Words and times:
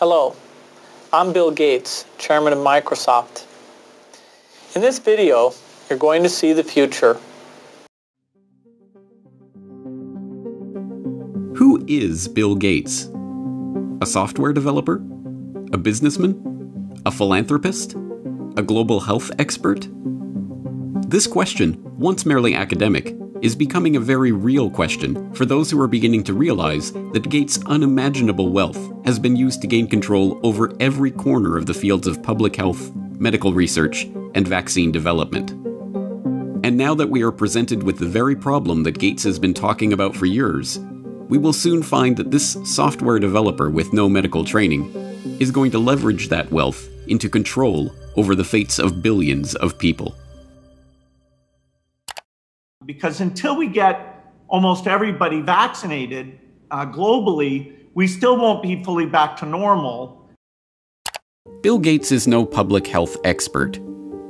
Hello, 0.00 0.34
I'm 1.12 1.34
Bill 1.34 1.50
Gates, 1.50 2.06
Chairman 2.16 2.54
of 2.54 2.58
Microsoft. 2.60 3.44
In 4.74 4.80
this 4.80 4.98
video, 4.98 5.52
you're 5.90 5.98
going 5.98 6.22
to 6.22 6.28
see 6.30 6.54
the 6.54 6.64
future. 6.64 7.18
Who 11.54 11.84
is 11.86 12.28
Bill 12.28 12.54
Gates? 12.54 13.10
A 14.00 14.06
software 14.06 14.54
developer? 14.54 15.04
A 15.74 15.76
businessman? 15.76 17.02
A 17.04 17.10
philanthropist? 17.10 17.92
A 18.56 18.62
global 18.62 19.00
health 19.00 19.30
expert? 19.38 19.86
This 21.10 21.26
question, 21.26 21.78
once 21.98 22.24
merely 22.24 22.54
academic, 22.54 23.14
is 23.42 23.56
becoming 23.56 23.96
a 23.96 24.00
very 24.00 24.32
real 24.32 24.68
question 24.68 25.32
for 25.32 25.46
those 25.46 25.70
who 25.70 25.80
are 25.80 25.88
beginning 25.88 26.22
to 26.24 26.34
realize 26.34 26.92
that 26.92 27.28
Gates' 27.30 27.58
unimaginable 27.66 28.50
wealth 28.50 28.78
has 29.06 29.18
been 29.18 29.34
used 29.34 29.62
to 29.62 29.66
gain 29.66 29.86
control 29.86 30.38
over 30.42 30.74
every 30.78 31.10
corner 31.10 31.56
of 31.56 31.66
the 31.66 31.74
fields 31.74 32.06
of 32.06 32.22
public 32.22 32.56
health, 32.56 32.94
medical 33.18 33.52
research, 33.52 34.04
and 34.34 34.46
vaccine 34.46 34.92
development. 34.92 35.52
And 36.62 36.76
now 36.76 36.94
that 36.94 37.08
we 37.08 37.22
are 37.22 37.32
presented 37.32 37.82
with 37.82 37.98
the 37.98 38.06
very 38.06 38.36
problem 38.36 38.82
that 38.82 38.98
Gates 38.98 39.24
has 39.24 39.38
been 39.38 39.54
talking 39.54 39.94
about 39.94 40.14
for 40.14 40.26
years, 40.26 40.78
we 41.28 41.38
will 41.38 41.54
soon 41.54 41.82
find 41.82 42.16
that 42.18 42.30
this 42.30 42.58
software 42.64 43.18
developer 43.18 43.70
with 43.70 43.94
no 43.94 44.08
medical 44.08 44.44
training 44.44 44.92
is 45.38 45.50
going 45.50 45.70
to 45.70 45.78
leverage 45.78 46.28
that 46.28 46.50
wealth 46.50 46.88
into 47.08 47.30
control 47.30 47.90
over 48.16 48.34
the 48.34 48.44
fates 48.44 48.78
of 48.78 49.02
billions 49.02 49.54
of 49.54 49.78
people 49.78 50.14
because 52.92 53.20
until 53.20 53.56
we 53.56 53.68
get 53.68 53.96
almost 54.48 54.88
everybody 54.88 55.40
vaccinated 55.40 56.36
uh, 56.72 56.84
globally, 56.84 57.72
we 57.94 58.04
still 58.08 58.36
won't 58.36 58.64
be 58.64 58.82
fully 58.82 59.06
back 59.06 59.36
to 59.36 59.46
normal. 59.46 60.28
Bill 61.62 61.78
Gates 61.78 62.10
is 62.10 62.26
no 62.26 62.44
public 62.44 62.88
health 62.88 63.16
expert. 63.22 63.78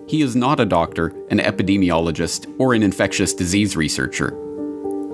He 0.06 0.20
is 0.20 0.36
not 0.36 0.60
a 0.60 0.66
doctor, 0.66 1.06
an 1.30 1.38
epidemiologist, 1.38 2.54
or 2.58 2.74
an 2.74 2.82
infectious 2.82 3.32
disease 3.32 3.76
researcher. 3.76 4.36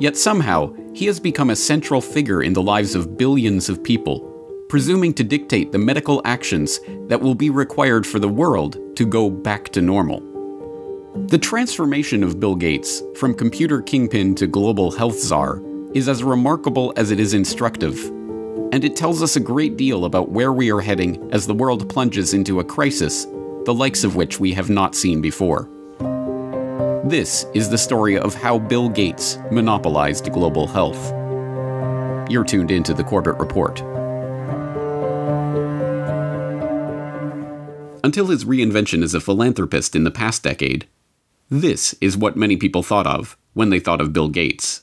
Yet 0.01 0.17
somehow, 0.17 0.75
he 0.93 1.07
has 1.07 1.21
become 1.21 1.51
a 1.51 1.57
central 1.57 2.01
figure 2.01 2.43
in 2.43 2.53
the 2.53 2.63
lives 2.63 2.97
of 2.97 3.17
billions 3.17 3.69
of 3.69 3.81
people, 3.81 4.19
presuming 4.69 5.15
to 5.15 5.23
dictate 5.23 5.71
the 5.71 5.79
medical 5.79 6.21
actions 6.25 6.81
that 7.07 7.21
will 7.21 7.37
be 7.37 7.51
required 7.51 8.05
for 8.05 8.19
the 8.19 8.29
world 8.29 8.77
to 8.97 9.07
go 9.07 9.31
back 9.31 9.69
to 9.69 9.81
normal. 9.81 10.36
The 11.25 11.39
transformation 11.39 12.23
of 12.23 12.39
Bill 12.39 12.55
Gates 12.55 13.03
from 13.17 13.35
computer 13.35 13.81
kingpin 13.81 14.35
to 14.37 14.47
global 14.47 14.91
health 14.91 15.19
czar 15.19 15.63
is 15.95 16.09
as 16.09 16.23
remarkable 16.23 16.93
as 16.97 17.11
it 17.11 17.19
is 17.19 17.33
instructive, 17.33 17.99
and 18.71 18.85
it 18.85 18.95
tells 18.95 19.23
us 19.23 19.35
a 19.35 19.41
great 19.41 19.79
deal 19.79 20.05
about 20.05 20.29
where 20.31 20.53
we 20.53 20.71
are 20.71 20.81
heading 20.81 21.29
as 21.33 21.47
the 21.47 21.55
world 21.55 21.89
plunges 21.89 22.35
into 22.35 22.61
a 22.61 22.65
crisis, 22.65 23.25
the 23.65 23.75
likes 23.75 24.05
of 24.05 24.15
which 24.15 24.39
we 24.39 24.53
have 24.53 24.69
not 24.69 24.95
seen 24.95 25.21
before. 25.23 25.69
This 27.07 27.47
is 27.55 27.71
the 27.71 27.79
story 27.79 28.19
of 28.19 28.35
how 28.35 28.59
Bill 28.59 28.89
Gates 28.89 29.39
monopolized 29.51 30.31
global 30.33 30.67
health. 30.67 31.11
You're 32.31 32.45
tuned 32.45 32.71
into 32.71 32.93
the 32.93 33.05
Corbett 33.05 33.39
Report. 33.39 33.81
Until 38.05 38.27
his 38.27 38.45
reinvention 38.45 39.03
as 39.03 39.15
a 39.15 39.21
philanthropist 39.21 39.97
in 39.97 40.05
the 40.05 40.11
past 40.13 40.43
decade, 40.43 40.87
this 41.49 41.95
is 42.01 42.17
what 42.17 42.37
many 42.37 42.57
people 42.57 42.83
thought 42.83 43.07
of 43.07 43.37
when 43.55 43.71
they 43.71 43.81
thought 43.81 44.01
of 44.01 44.13
Bill 44.13 44.29
Gates. 44.29 44.83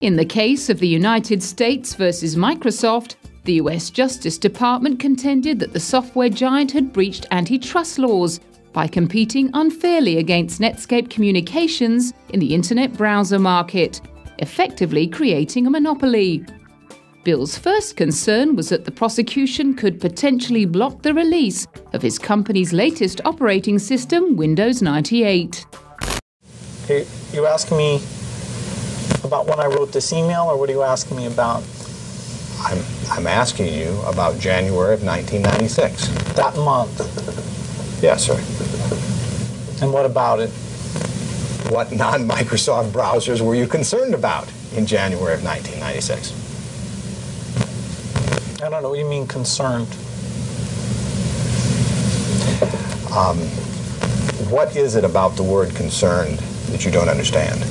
In 0.00 0.16
the 0.16 0.24
case 0.24 0.70
of 0.70 0.78
the 0.78 0.88
United 0.88 1.42
States 1.42 1.94
versus 1.94 2.36
Microsoft, 2.36 3.16
the 3.44 3.54
US 3.54 3.90
Justice 3.90 4.38
Department 4.38 5.00
contended 5.00 5.58
that 5.58 5.72
the 5.72 5.80
software 5.80 6.28
giant 6.28 6.72
had 6.72 6.92
breached 6.92 7.26
antitrust 7.30 7.98
laws 7.98 8.40
by 8.72 8.86
competing 8.86 9.50
unfairly 9.54 10.18
against 10.18 10.60
Netscape 10.60 11.10
Communications 11.10 12.12
in 12.30 12.40
the 12.40 12.54
internet 12.54 12.92
browser 12.92 13.38
market, 13.38 14.00
effectively 14.38 15.06
creating 15.06 15.66
a 15.66 15.70
monopoly. 15.70 16.44
Bill's 17.22 17.58
first 17.58 17.96
concern 17.96 18.56
was 18.56 18.70
that 18.70 18.86
the 18.86 18.90
prosecution 18.90 19.74
could 19.74 20.00
potentially 20.00 20.64
block 20.64 21.02
the 21.02 21.12
release 21.12 21.66
of 21.92 22.00
his 22.00 22.18
company's 22.18 22.72
latest 22.72 23.20
operating 23.26 23.78
system, 23.78 24.36
Windows 24.36 24.80
98. 24.80 25.66
Are 26.88 27.04
you 27.34 27.46
asking 27.46 27.76
me 27.76 28.00
about 29.22 29.46
when 29.46 29.60
I 29.60 29.66
wrote 29.66 29.92
this 29.92 30.14
email, 30.14 30.44
or 30.44 30.58
what 30.58 30.70
are 30.70 30.72
you 30.72 30.82
asking 30.82 31.18
me 31.18 31.26
about? 31.26 31.62
I'm, 32.60 32.82
I'm 33.10 33.26
asking 33.26 33.74
you 33.74 34.00
about 34.06 34.38
January 34.38 34.94
of 34.94 35.04
1996. 35.04 36.08
That 36.34 36.56
month. 36.56 36.98
Yes, 38.02 38.24
sir. 38.24 38.36
And 39.84 39.92
what 39.92 40.06
about 40.06 40.40
it? 40.40 40.48
What 41.70 41.92
non 41.92 42.26
Microsoft 42.26 42.90
browsers 42.92 43.42
were 43.42 43.54
you 43.54 43.66
concerned 43.66 44.14
about 44.14 44.50
in 44.74 44.86
January 44.86 45.34
of 45.34 45.44
1996? 45.44 46.39
I 48.62 48.68
don't 48.68 48.82
know 48.82 48.90
what 48.90 48.98
you 48.98 49.06
mean 49.06 49.26
concerned. 49.26 49.88
Um, 53.10 53.38
what 54.50 54.76
is 54.76 54.96
it 54.96 55.04
about 55.04 55.34
the 55.36 55.42
word 55.42 55.74
concerned 55.74 56.40
that 56.68 56.84
you 56.84 56.90
don't 56.90 57.08
understand? 57.08 57.64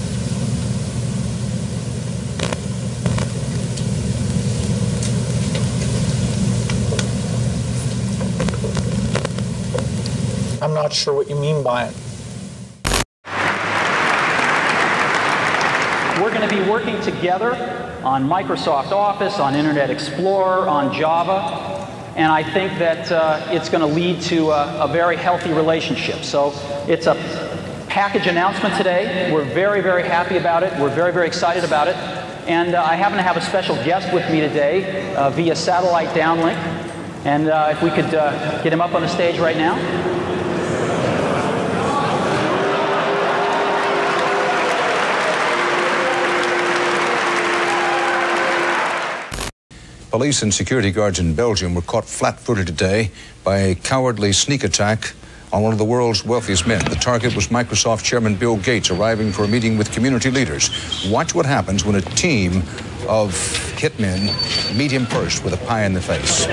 I'm 10.59 10.73
not 10.73 10.91
sure 10.91 11.13
what 11.13 11.29
you 11.29 11.35
mean 11.35 11.61
by 11.61 11.85
it. 11.85 11.95
We're 16.19 16.33
going 16.33 16.49
to 16.49 16.55
be 16.55 16.67
working 16.67 16.99
together 17.01 17.88
on 18.03 18.27
Microsoft 18.27 18.91
Office, 18.91 19.39
on 19.39 19.55
Internet 19.55 19.89
Explorer, 19.89 20.67
on 20.67 20.93
Java, 20.93 21.69
and 22.15 22.31
I 22.31 22.43
think 22.43 22.77
that 22.79 23.11
uh, 23.11 23.45
it's 23.49 23.69
going 23.69 23.81
to 23.81 23.95
lead 23.95 24.21
to 24.23 24.51
a, 24.51 24.85
a, 24.85 24.87
very 24.87 25.15
healthy 25.15 25.53
relationship. 25.53 26.23
So 26.23 26.53
it's 26.87 27.07
a 27.07 27.15
package 27.87 28.27
announcement 28.27 28.75
today. 28.75 29.31
We're 29.31 29.45
very, 29.45 29.81
very 29.81 30.03
happy 30.03 30.37
about 30.37 30.63
it. 30.63 30.77
We're 30.79 30.93
very, 30.93 31.13
very 31.13 31.27
excited 31.27 31.63
about 31.63 31.87
it. 31.87 31.95
And 32.47 32.75
uh, 32.75 32.83
I 32.83 32.95
happen 32.95 33.17
to 33.17 33.23
have 33.23 33.37
a 33.37 33.41
special 33.41 33.75
guest 33.85 34.13
with 34.13 34.29
me 34.31 34.41
today 34.41 35.15
uh, 35.15 35.29
via 35.29 35.55
satellite 35.55 36.09
downlink. 36.09 36.57
And 37.25 37.47
uh, 37.47 37.69
if 37.71 37.81
we 37.81 37.89
could 37.89 38.13
uh, 38.13 38.61
get 38.63 38.73
him 38.73 38.81
up 38.81 38.93
on 38.93 39.01
the 39.01 39.07
stage 39.07 39.39
right 39.39 39.57
now. 39.57 40.18
Police 50.09 50.41
and 50.41 50.51
security 50.51 50.89
guards 50.89 51.19
in 51.19 51.35
Belgium 51.35 51.75
were 51.75 51.83
caught 51.83 52.03
flat 52.03 52.39
footed 52.39 52.65
today 52.65 53.11
by 53.43 53.59
a 53.59 53.75
cowardly 53.75 54.33
sneak 54.33 54.63
attack 54.63 55.13
on 55.53 55.61
one 55.61 55.71
of 55.71 55.77
the 55.77 55.85
world's 55.85 56.25
wealthiest 56.25 56.65
men. 56.65 56.83
The 56.85 56.95
target 56.95 57.35
was 57.35 57.49
Microsoft 57.49 58.03
Chairman 58.03 58.35
Bill 58.35 58.57
Gates 58.57 58.89
arriving 58.89 59.31
for 59.31 59.43
a 59.43 59.47
meeting 59.47 59.77
with 59.77 59.91
community 59.91 60.31
leaders. 60.31 60.71
Watch 61.11 61.35
what 61.35 61.45
happens 61.45 61.85
when 61.85 61.95
a 61.95 62.01
team 62.01 62.63
of 63.07 63.33
hitmen 63.77 64.33
meet 64.75 64.91
him 64.91 65.05
first 65.05 65.43
with 65.43 65.53
a 65.53 65.65
pie 65.67 65.85
in 65.85 65.93
the 65.93 66.01
face. 66.01 66.47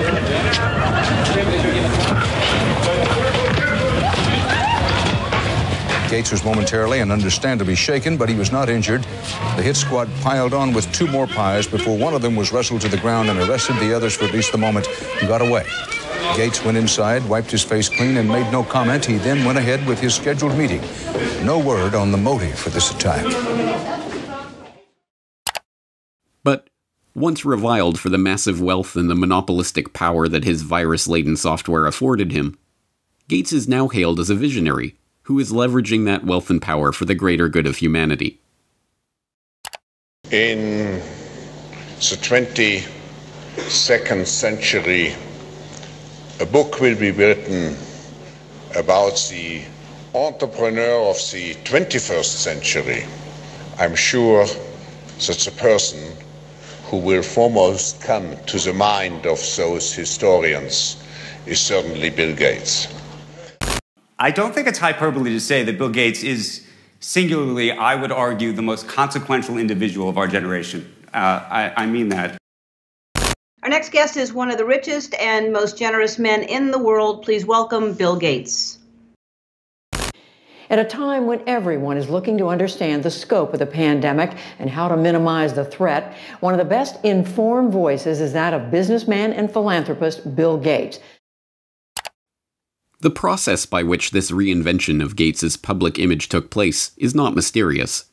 Gates 6.09 6.31
was 6.31 6.45
momentarily 6.45 7.01
and 7.01 7.11
understandably 7.11 7.75
shaken, 7.75 8.15
but 8.15 8.29
he 8.29 8.35
was 8.35 8.49
not 8.49 8.69
injured. 8.69 9.03
The 9.57 9.61
hit 9.61 9.75
squad 9.75 10.09
piled 10.21 10.53
on 10.53 10.71
with 10.71 10.89
two 10.93 11.05
more 11.07 11.27
pies 11.27 11.67
before 11.67 11.97
one 11.97 12.13
of 12.13 12.21
them 12.21 12.35
was 12.37 12.53
wrestled 12.53 12.79
to 12.81 12.87
the 12.87 12.97
ground 12.97 13.29
and 13.29 13.37
arrested. 13.39 13.75
The 13.75 13.93
others, 13.93 14.15
for 14.15 14.23
at 14.23 14.33
least 14.33 14.53
the 14.53 14.57
moment, 14.57 14.87
and 15.19 15.27
got 15.27 15.41
away. 15.41 15.65
Gates 16.37 16.63
went 16.63 16.77
inside, 16.77 17.27
wiped 17.27 17.51
his 17.51 17.61
face 17.61 17.89
clean, 17.89 18.15
and 18.15 18.29
made 18.29 18.49
no 18.53 18.63
comment. 18.63 19.03
He 19.03 19.17
then 19.17 19.43
went 19.43 19.57
ahead 19.57 19.85
with 19.85 19.99
his 19.99 20.15
scheduled 20.15 20.57
meeting. 20.57 20.81
No 21.43 21.59
word 21.59 21.93
on 21.93 22.13
the 22.13 22.17
motive 22.17 22.57
for 22.57 22.69
this 22.69 22.89
attack. 22.89 23.25
But 26.41 26.69
once 27.13 27.43
reviled 27.43 27.99
for 27.99 28.07
the 28.07 28.17
massive 28.17 28.61
wealth 28.61 28.95
and 28.95 29.09
the 29.09 29.15
monopolistic 29.15 29.91
power 29.91 30.29
that 30.29 30.45
his 30.45 30.61
virus 30.61 31.05
laden 31.09 31.35
software 31.35 31.85
afforded 31.85 32.31
him, 32.31 32.57
Gates 33.27 33.51
is 33.51 33.67
now 33.67 33.89
hailed 33.89 34.21
as 34.21 34.29
a 34.29 34.35
visionary 34.35 34.95
who 35.27 35.37
is 35.39 35.51
leveraging 35.51 36.05
that 36.05 36.23
wealth 36.23 36.49
and 36.49 36.61
power 36.61 36.93
for 36.93 37.03
the 37.03 37.13
greater 37.13 37.49
good 37.49 37.67
of 37.67 37.75
humanity. 37.75 38.39
In 40.31 41.01
the 41.97 42.15
22nd 42.29 44.25
century, 44.25 45.13
a 46.39 46.45
book 46.45 46.79
will 46.79 46.97
be 46.97 47.11
written 47.11 47.75
about 48.73 49.17
the 49.29 49.63
entrepreneur 50.15 51.09
of 51.09 51.17
the 51.33 51.55
21st 51.65 52.23
century. 52.23 53.03
I'm 53.77 53.95
sure 53.95 54.45
that 54.45 55.39
the 55.43 55.51
person 55.57 55.99
who 56.85 56.99
will 56.99 57.21
foremost 57.21 58.01
come 58.01 58.37
to 58.45 58.59
the 58.59 58.73
mind 58.73 59.25
of 59.25 59.39
those 59.57 59.93
historians 59.93 61.03
is 61.45 61.59
certainly 61.59 62.11
Bill 62.11 62.33
Gates. 62.33 62.96
I 64.19 64.31
don't 64.31 64.53
think 64.53 64.67
it's 64.67 64.79
hyperbole 64.79 65.29
to 65.29 65.39
say 65.39 65.61
that 65.63 65.77
Bill 65.77 65.89
Gates 65.89 66.23
is 66.23 66.65
singularly, 66.99 67.71
I 67.71 67.93
would 67.93 68.11
argue, 68.11 68.51
the 68.51 68.63
most 68.63 68.87
consequential 68.87 69.59
individual 69.59 70.09
of 70.09 70.17
our 70.17 70.27
generation. 70.27 70.91
Uh, 71.13 71.45
I, 71.49 71.83
I 71.83 71.85
mean 71.85 72.09
that. 72.09 72.35
Our 73.61 73.69
next 73.69 73.91
guest 73.91 74.17
is 74.17 74.33
one 74.33 74.49
of 74.49 74.57
the 74.57 74.65
richest 74.65 75.13
and 75.15 75.53
most 75.53 75.77
generous 75.77 76.17
men 76.17 76.41
in 76.41 76.71
the 76.71 76.79
world. 76.79 77.23
Please 77.23 77.45
welcome 77.45 77.93
Bill 77.93 78.15
Gates. 78.15 78.79
At 80.69 80.79
a 80.79 80.83
time 80.83 81.27
when 81.27 81.43
everyone 81.47 81.95
is 81.95 82.09
looking 82.09 82.39
to 82.39 82.47
understand 82.47 83.03
the 83.03 83.11
scope 83.11 83.53
of 83.53 83.59
the 83.59 83.65
pandemic 83.67 84.35
and 84.57 84.69
how 84.69 84.87
to 84.87 84.97
minimize 84.97 85.53
the 85.53 85.63
threat, 85.63 86.17
one 86.39 86.53
of 86.53 86.57
the 86.57 86.65
best 86.65 86.97
informed 87.05 87.71
voices 87.71 88.19
is 88.19 88.33
that 88.33 88.53
of 88.53 88.71
businessman 88.71 89.31
and 89.31 89.51
philanthropist 89.51 90.35
Bill 90.35 90.57
Gates. 90.57 90.99
The 92.99 93.11
process 93.11 93.67
by 93.67 93.83
which 93.83 94.09
this 94.09 94.31
reinvention 94.31 95.03
of 95.03 95.15
Gates's 95.15 95.55
public 95.55 95.99
image 95.99 96.29
took 96.29 96.49
place 96.49 96.93
is 96.97 97.13
not 97.13 97.35
mysterious. 97.35 98.05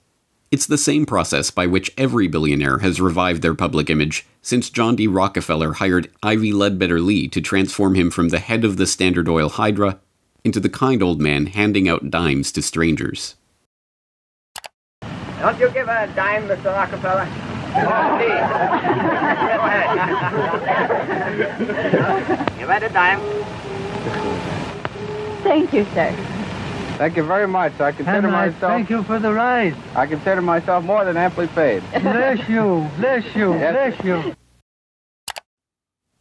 It's 0.50 0.66
the 0.66 0.76
same 0.76 1.06
process 1.06 1.50
by 1.50 1.66
which 1.66 1.90
every 1.96 2.28
billionaire 2.28 2.80
has 2.80 3.00
revived 3.00 3.40
their 3.40 3.54
public 3.54 3.88
image 3.88 4.26
since 4.42 4.68
John 4.68 4.94
D. 4.94 5.06
Rockefeller 5.06 5.72
hired 5.72 6.10
Ivy 6.22 6.52
Ledbetter 6.52 7.00
Lee 7.00 7.28
to 7.28 7.40
transform 7.40 7.94
him 7.94 8.10
from 8.10 8.28
the 8.28 8.40
head 8.40 8.62
of 8.62 8.76
the 8.76 8.86
Standard 8.86 9.26
Oil 9.26 9.48
Hydra 9.48 10.00
into 10.44 10.60
the 10.60 10.68
kind 10.68 11.02
old 11.02 11.18
man 11.18 11.46
handing 11.46 11.88
out 11.88 12.10
dimes 12.10 12.52
to 12.52 12.60
strangers. 12.60 13.36
Don't 15.40 15.58
you 15.58 15.70
give 15.70 15.88
a 15.88 16.12
dime, 16.14 16.46
Mr. 16.46 16.66
Rockefeller? 16.66 17.26
Ahead. 17.74 18.28
Give 22.58 22.68
a 22.68 22.88
dime. 22.90 23.63
Thank 25.44 25.74
you, 25.74 25.84
sir. 25.92 26.10
Thank 26.96 27.16
you 27.16 27.22
very 27.22 27.46
much. 27.46 27.78
I 27.78 27.92
consider 27.92 28.16
and 28.16 28.26
I 28.28 28.46
myself. 28.46 28.72
Thank 28.72 28.88
you 28.88 29.02
for 29.02 29.18
the 29.18 29.32
ride. 29.32 29.76
I 29.94 30.06
consider 30.06 30.40
myself 30.40 30.84
more 30.84 31.04
than 31.04 31.18
amply 31.18 31.48
paid. 31.48 31.82
Bless 32.00 32.48
you. 32.48 32.88
Bless 32.96 33.36
you. 33.36 33.52
Yes. 33.52 33.94
Bless 33.94 34.04
you. 34.04 34.34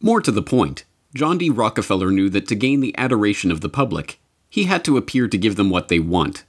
More 0.02 0.20
to 0.20 0.30
the 0.30 0.42
point, 0.42 0.84
John 1.14 1.38
D. 1.38 1.48
Rockefeller 1.48 2.10
knew 2.10 2.28
that 2.28 2.46
to 2.48 2.54
gain 2.54 2.80
the 2.80 2.94
adoration 2.98 3.50
of 3.50 3.62
the 3.62 3.70
public, 3.70 4.20
he 4.50 4.64
had 4.64 4.84
to 4.84 4.98
appear 4.98 5.26
to 5.26 5.38
give 5.38 5.56
them 5.56 5.70
what 5.70 5.88
they 5.88 5.98
want 5.98 6.44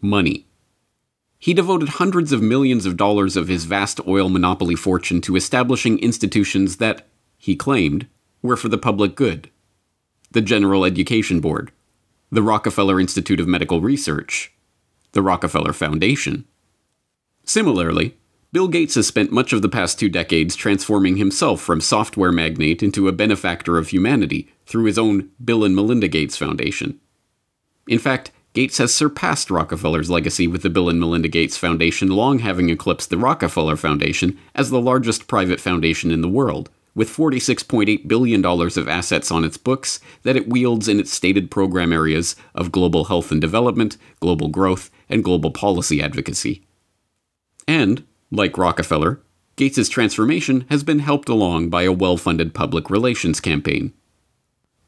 money. 0.00 0.46
He 1.38 1.52
devoted 1.52 1.90
hundreds 1.90 2.32
of 2.32 2.40
millions 2.40 2.86
of 2.86 2.96
dollars 2.96 3.36
of 3.36 3.48
his 3.48 3.64
vast 3.64 4.00
oil 4.08 4.30
monopoly 4.30 4.74
fortune 4.74 5.20
to 5.20 5.36
establishing 5.36 5.98
institutions 5.98 6.78
that, 6.78 7.06
he 7.36 7.54
claimed, 7.54 8.06
were 8.40 8.56
for 8.56 8.68
the 8.68 8.78
public 8.78 9.14
good 9.14 9.50
the 10.30 10.40
General 10.42 10.84
Education 10.84 11.40
Board, 11.40 11.72
the 12.30 12.42
Rockefeller 12.42 13.00
Institute 13.00 13.40
of 13.40 13.48
Medical 13.48 13.80
Research, 13.80 14.52
the 15.12 15.22
Rockefeller 15.22 15.72
Foundation. 15.72 16.44
Similarly, 17.44 18.16
Bill 18.52 18.68
Gates 18.68 18.94
has 18.96 19.06
spent 19.06 19.32
much 19.32 19.52
of 19.52 19.62
the 19.62 19.68
past 19.68 19.98
two 19.98 20.08
decades 20.08 20.54
transforming 20.54 21.16
himself 21.16 21.60
from 21.60 21.80
software 21.80 22.32
magnate 22.32 22.82
into 22.82 23.08
a 23.08 23.12
benefactor 23.12 23.78
of 23.78 23.88
humanity 23.88 24.50
through 24.66 24.84
his 24.84 24.98
own 24.98 25.30
Bill 25.42 25.64
and 25.64 25.74
Melinda 25.74 26.08
Gates 26.08 26.36
Foundation. 26.36 27.00
In 27.86 27.98
fact, 27.98 28.30
Gates 28.54 28.78
has 28.78 28.94
surpassed 28.94 29.50
Rockefeller's 29.50 30.10
legacy 30.10 30.46
with 30.46 30.62
the 30.62 30.70
Bill 30.70 30.88
and 30.88 30.98
Melinda 30.98 31.28
Gates 31.28 31.56
Foundation 31.56 32.08
long 32.08 32.40
having 32.40 32.70
eclipsed 32.70 33.10
the 33.10 33.18
Rockefeller 33.18 33.76
Foundation 33.76 34.38
as 34.54 34.70
the 34.70 34.80
largest 34.80 35.28
private 35.28 35.60
foundation 35.60 36.10
in 36.10 36.22
the 36.22 36.28
world, 36.28 36.70
with 36.98 37.16
$46.8 37.16 38.08
billion 38.08 38.44
of 38.44 38.88
assets 38.88 39.30
on 39.30 39.44
its 39.44 39.56
books 39.56 40.00
that 40.24 40.34
it 40.34 40.48
wields 40.48 40.88
in 40.88 40.98
its 40.98 41.12
stated 41.12 41.48
program 41.48 41.92
areas 41.92 42.34
of 42.56 42.72
global 42.72 43.04
health 43.04 43.30
and 43.30 43.40
development, 43.40 43.96
global 44.18 44.48
growth, 44.48 44.90
and 45.08 45.22
global 45.22 45.52
policy 45.52 46.02
advocacy. 46.02 46.66
And, 47.68 48.04
like 48.32 48.58
Rockefeller, 48.58 49.20
Gates's 49.54 49.88
transformation 49.88 50.66
has 50.70 50.82
been 50.82 50.98
helped 50.98 51.28
along 51.28 51.68
by 51.70 51.84
a 51.84 51.92
well-funded 51.92 52.52
public 52.52 52.90
relations 52.90 53.38
campaign. 53.38 53.92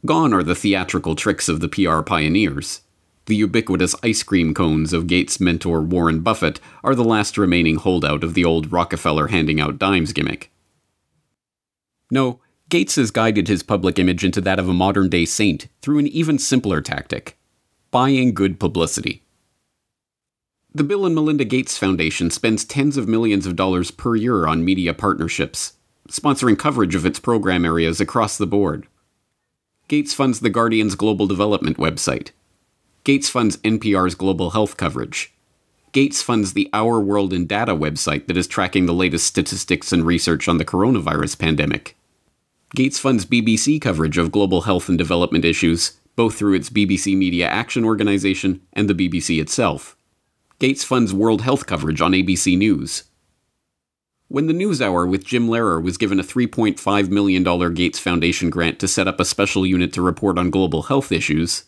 Gone 0.04 0.34
are 0.34 0.42
the 0.42 0.56
theatrical 0.56 1.14
tricks 1.14 1.48
of 1.48 1.60
the 1.60 1.68
PR 1.68 2.00
pioneers. 2.00 2.80
The 3.26 3.36
ubiquitous 3.36 3.94
ice 4.02 4.24
cream 4.24 4.52
cones 4.52 4.92
of 4.92 5.06
Gates' 5.06 5.38
mentor 5.38 5.80
Warren 5.80 6.22
Buffett 6.22 6.58
are 6.82 6.96
the 6.96 7.04
last 7.04 7.38
remaining 7.38 7.76
holdout 7.76 8.24
of 8.24 8.34
the 8.34 8.44
old 8.44 8.72
Rockefeller 8.72 9.28
handing 9.28 9.60
out 9.60 9.78
dimes 9.78 10.12
gimmick. 10.12 10.50
No, 12.10 12.40
Gates 12.68 12.96
has 12.96 13.10
guided 13.10 13.48
his 13.48 13.62
public 13.62 13.98
image 13.98 14.24
into 14.24 14.40
that 14.40 14.58
of 14.58 14.68
a 14.68 14.72
modern 14.72 15.08
day 15.08 15.24
saint 15.24 15.68
through 15.82 15.98
an 15.98 16.06
even 16.06 16.38
simpler 16.38 16.80
tactic 16.80 17.36
buying 17.90 18.32
good 18.32 18.60
publicity. 18.60 19.24
The 20.72 20.84
Bill 20.84 21.04
and 21.04 21.12
Melinda 21.12 21.44
Gates 21.44 21.76
Foundation 21.76 22.30
spends 22.30 22.64
tens 22.64 22.96
of 22.96 23.08
millions 23.08 23.46
of 23.46 23.56
dollars 23.56 23.90
per 23.90 24.14
year 24.14 24.46
on 24.46 24.64
media 24.64 24.94
partnerships, 24.94 25.72
sponsoring 26.08 26.56
coverage 26.56 26.94
of 26.94 27.04
its 27.04 27.18
program 27.18 27.64
areas 27.64 28.00
across 28.00 28.38
the 28.38 28.46
board. 28.46 28.86
Gates 29.88 30.14
funds 30.14 30.38
The 30.38 30.50
Guardian's 30.50 30.94
global 30.94 31.26
development 31.26 31.78
website. 31.78 32.30
Gates 33.02 33.28
funds 33.28 33.56
NPR's 33.58 34.14
global 34.14 34.50
health 34.50 34.76
coverage. 34.76 35.34
Gates 35.90 36.22
funds 36.22 36.52
the 36.52 36.70
Our 36.72 37.00
World 37.00 37.32
in 37.32 37.48
Data 37.48 37.74
website 37.74 38.28
that 38.28 38.36
is 38.36 38.46
tracking 38.46 38.86
the 38.86 38.94
latest 38.94 39.26
statistics 39.26 39.92
and 39.92 40.06
research 40.06 40.46
on 40.46 40.58
the 40.58 40.64
coronavirus 40.64 41.36
pandemic. 41.40 41.96
Gates 42.72 43.00
funds 43.00 43.26
BBC 43.26 43.80
coverage 43.80 44.16
of 44.16 44.30
global 44.30 44.60
health 44.60 44.88
and 44.88 44.96
development 44.96 45.44
issues, 45.44 45.98
both 46.14 46.36
through 46.36 46.54
its 46.54 46.70
BBC 46.70 47.16
Media 47.16 47.48
Action 47.48 47.84
Organization 47.84 48.60
and 48.72 48.88
the 48.88 48.94
BBC 48.94 49.40
itself. 49.40 49.96
Gates 50.60 50.84
funds 50.84 51.12
World 51.12 51.42
Health 51.42 51.66
coverage 51.66 52.00
on 52.00 52.12
ABC 52.12 52.56
News. 52.56 53.04
When 54.28 54.46
the 54.46 54.52
NewsHour 54.52 55.10
with 55.10 55.24
Jim 55.24 55.48
Lehrer 55.48 55.82
was 55.82 55.96
given 55.96 56.20
a 56.20 56.22
$3.5 56.22 57.08
million 57.08 57.74
Gates 57.74 57.98
Foundation 57.98 58.50
grant 58.50 58.78
to 58.78 58.86
set 58.86 59.08
up 59.08 59.18
a 59.18 59.24
special 59.24 59.66
unit 59.66 59.92
to 59.94 60.02
report 60.02 60.38
on 60.38 60.50
global 60.50 60.82
health 60.82 61.10
issues, 61.10 61.64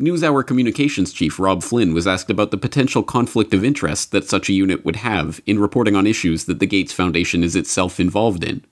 NewsHour 0.00 0.46
communications 0.46 1.12
chief 1.12 1.40
Rob 1.40 1.64
Flynn 1.64 1.94
was 1.94 2.06
asked 2.06 2.30
about 2.30 2.52
the 2.52 2.56
potential 2.56 3.02
conflict 3.02 3.52
of 3.54 3.64
interest 3.64 4.12
that 4.12 4.28
such 4.28 4.48
a 4.48 4.52
unit 4.52 4.84
would 4.84 4.96
have 4.96 5.40
in 5.46 5.58
reporting 5.58 5.96
on 5.96 6.06
issues 6.06 6.44
that 6.44 6.60
the 6.60 6.66
Gates 6.66 6.92
Foundation 6.92 7.42
is 7.42 7.56
itself 7.56 7.98
involved 7.98 8.44
in. 8.44 8.64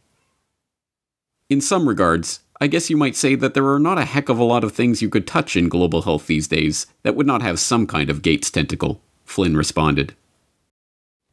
In 1.52 1.60
some 1.60 1.87
regards, 1.87 2.40
I 2.62 2.66
guess 2.66 2.88
you 2.88 2.96
might 2.96 3.14
say 3.14 3.35
that 3.35 3.52
there 3.52 3.68
are 3.68 3.78
not 3.78 3.99
a 3.99 4.06
heck 4.06 4.30
of 4.30 4.38
a 4.38 4.42
lot 4.42 4.64
of 4.64 4.73
things 4.73 5.02
you 5.02 5.11
could 5.11 5.26
touch 5.26 5.54
in 5.54 5.68
global 5.68 6.00
health 6.00 6.26
these 6.26 6.49
days 6.49 6.87
that 7.02 7.14
would 7.14 7.26
not 7.26 7.42
have 7.42 7.61
some 7.61 7.87
kind 7.87 8.09
of 8.09 8.23
Gates 8.23 8.50
tentacle, 8.50 9.02
Flynn 9.26 9.54
responded. 9.54 10.14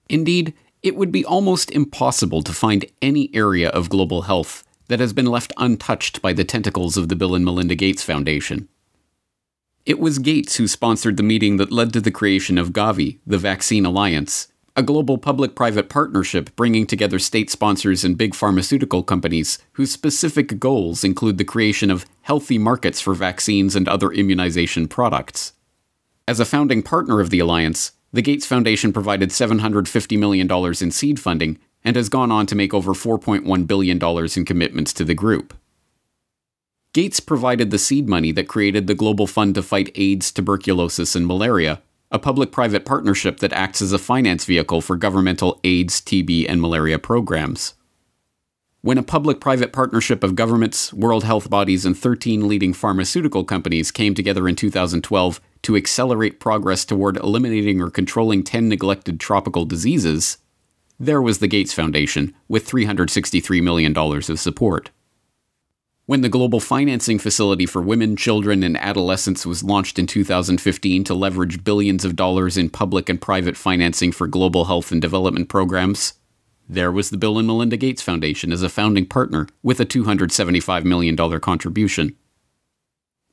Indeed, 0.10 0.54
it 0.84 0.98
would 0.98 1.10
be 1.10 1.24
almost 1.24 1.72
impossible 1.72 2.42
to 2.42 2.52
find 2.52 2.84
any 3.02 3.34
area 3.34 3.70
of 3.70 3.88
global 3.88 4.24
health 4.24 4.66
that 4.90 5.00
has 5.00 5.14
been 5.14 5.28
left 5.28 5.54
untouched 5.56 6.22
by 6.22 6.34
the 6.34 6.44
tentacles 6.44 6.98
of 6.98 7.08
the 7.08 7.16
Bill 7.16 7.34
and 7.34 7.46
Melinda 7.46 7.76
Gates 7.76 8.04
Foundation. 8.04 8.68
It 9.86 10.00
was 10.00 10.20
Gates 10.20 10.58
who 10.58 10.68
sponsored 10.68 11.16
the 11.16 11.24
meeting 11.24 11.56
that 11.56 11.72
led 11.72 11.94
to 11.94 12.02
the 12.02 12.12
creation 12.12 12.58
of 12.58 12.74
Gavi, 12.74 13.20
the 13.26 13.38
Vaccine 13.38 13.86
Alliance, 13.86 14.50
a 14.76 14.84
global 14.84 15.18
public 15.18 15.56
private 15.56 15.90
partnership 15.90 16.56
bringing 16.56 16.86
together 16.86 17.20
state 17.20 17.50
sponsors 17.50 18.04
and 18.04 18.18
big 18.18 18.36
pharmaceutical 18.36 19.04
companies 19.04 19.60
whose 19.74 19.92
specific 19.92 20.60
goals 20.60 21.04
include 21.04 21.38
the 21.38 21.44
creation 21.44 21.90
of 21.92 22.06
healthy 22.22 22.58
markets 22.58 23.02
for 23.02 23.14
vaccines 23.14 23.76
and 23.76 23.88
other 23.88 24.12
immunization 24.12 24.88
products. 24.88 25.54
As 26.28 26.40
a 26.40 26.46
founding 26.46 26.84
partner 26.84 27.20
of 27.20 27.30
the 27.30 27.40
alliance, 27.40 27.94
the 28.14 28.22
Gates 28.22 28.46
Foundation 28.46 28.94
provided 28.94 29.30
$750 29.30 30.18
million 30.18 30.50
in 30.82 30.92
seed 30.92 31.20
funding 31.20 31.60
and 31.84 31.96
has 31.96 32.10
gone 32.10 32.32
on 32.32 32.46
to 32.48 32.56
make 32.56 32.74
over 32.74 32.94
$4.1 32.94 33.68
billion 33.68 34.00
in 34.36 34.46
commitments 34.46 34.94
to 34.94 35.04
the 35.04 35.14
group. 35.14 35.54
Gates 36.94 37.20
provided 37.20 37.70
the 37.70 37.78
seed 37.78 38.10
money 38.10 38.32
that 38.32 38.48
created 38.48 38.88
the 38.88 38.96
Global 38.96 39.28
Fund 39.28 39.56
to 39.56 39.64
Fight 39.64 39.92
AIDS, 39.96 40.32
Tuberculosis, 40.32 41.16
and 41.16 41.28
Malaria, 41.28 41.82
a 42.12 42.20
public 42.20 42.52
private 42.52 42.86
partnership 42.86 43.40
that 43.40 43.54
acts 43.54 43.82
as 43.82 43.94
a 43.94 44.00
finance 44.00 44.46
vehicle 44.46 44.82
for 44.82 44.96
governmental 44.96 45.60
AIDS, 45.64 46.02
TB, 46.02 46.48
and 46.50 46.60
malaria 46.60 46.98
programs. 46.98 47.76
When 48.82 48.98
a 48.98 49.04
public 49.04 49.40
private 49.40 49.74
partnership 49.74 50.24
of 50.24 50.36
governments, 50.36 50.94
world 50.94 51.24
health 51.24 51.50
bodies, 51.50 51.86
and 51.86 51.98
13 51.98 52.48
leading 52.48 52.74
pharmaceutical 52.74 53.44
companies 53.44 53.92
came 53.92 54.16
together 54.16 54.48
in 54.48 54.56
2012 54.56 55.42
to 55.64 55.76
accelerate 55.76 56.40
progress 56.40 56.86
toward 56.86 57.18
eliminating 57.18 57.82
or 57.82 57.92
controlling 57.92 58.44
10 58.44 58.70
neglected 58.70 59.20
tropical 59.20 59.66
diseases, 59.66 60.38
there 60.98 61.22
was 61.22 61.40
the 61.40 61.48
Gates 61.48 61.74
Foundation 61.74 62.34
with 62.48 62.68
$363 62.68 63.62
million 63.62 63.96
of 63.96 64.40
support. 64.40 64.92
When 66.10 66.22
the 66.22 66.28
Global 66.28 66.60
Financing 66.60 67.20
Facility 67.20 67.68
for 67.68 67.84
Women, 67.84 68.16
Children, 68.16 68.64
and 68.64 68.76
Adolescents 68.78 69.46
was 69.46 69.64
launched 69.64 70.00
in 70.00 70.08
2015 70.08 71.04
to 71.04 71.14
leverage 71.14 71.64
billions 71.64 72.04
of 72.04 72.16
dollars 72.16 72.58
in 72.58 72.72
public 72.72 73.10
and 73.10 73.22
private 73.22 73.56
financing 73.56 74.12
for 74.12 74.26
global 74.26 74.66
health 74.66 74.92
and 74.92 75.00
development 75.00 75.50
programs, 75.50 76.14
There 76.68 76.92
was 76.92 77.12
the 77.12 77.18
Bill 77.18 77.38
and 77.38 77.46
Melinda 77.46 77.78
Gates 77.78 78.02
Foundation 78.02 78.52
as 78.52 78.64
a 78.64 78.70
founding 78.70 79.06
partner 79.06 79.48
with 79.62 79.80
a 79.80 79.86
$275 79.86 80.84
million 80.84 81.16
contribution. 81.42 82.16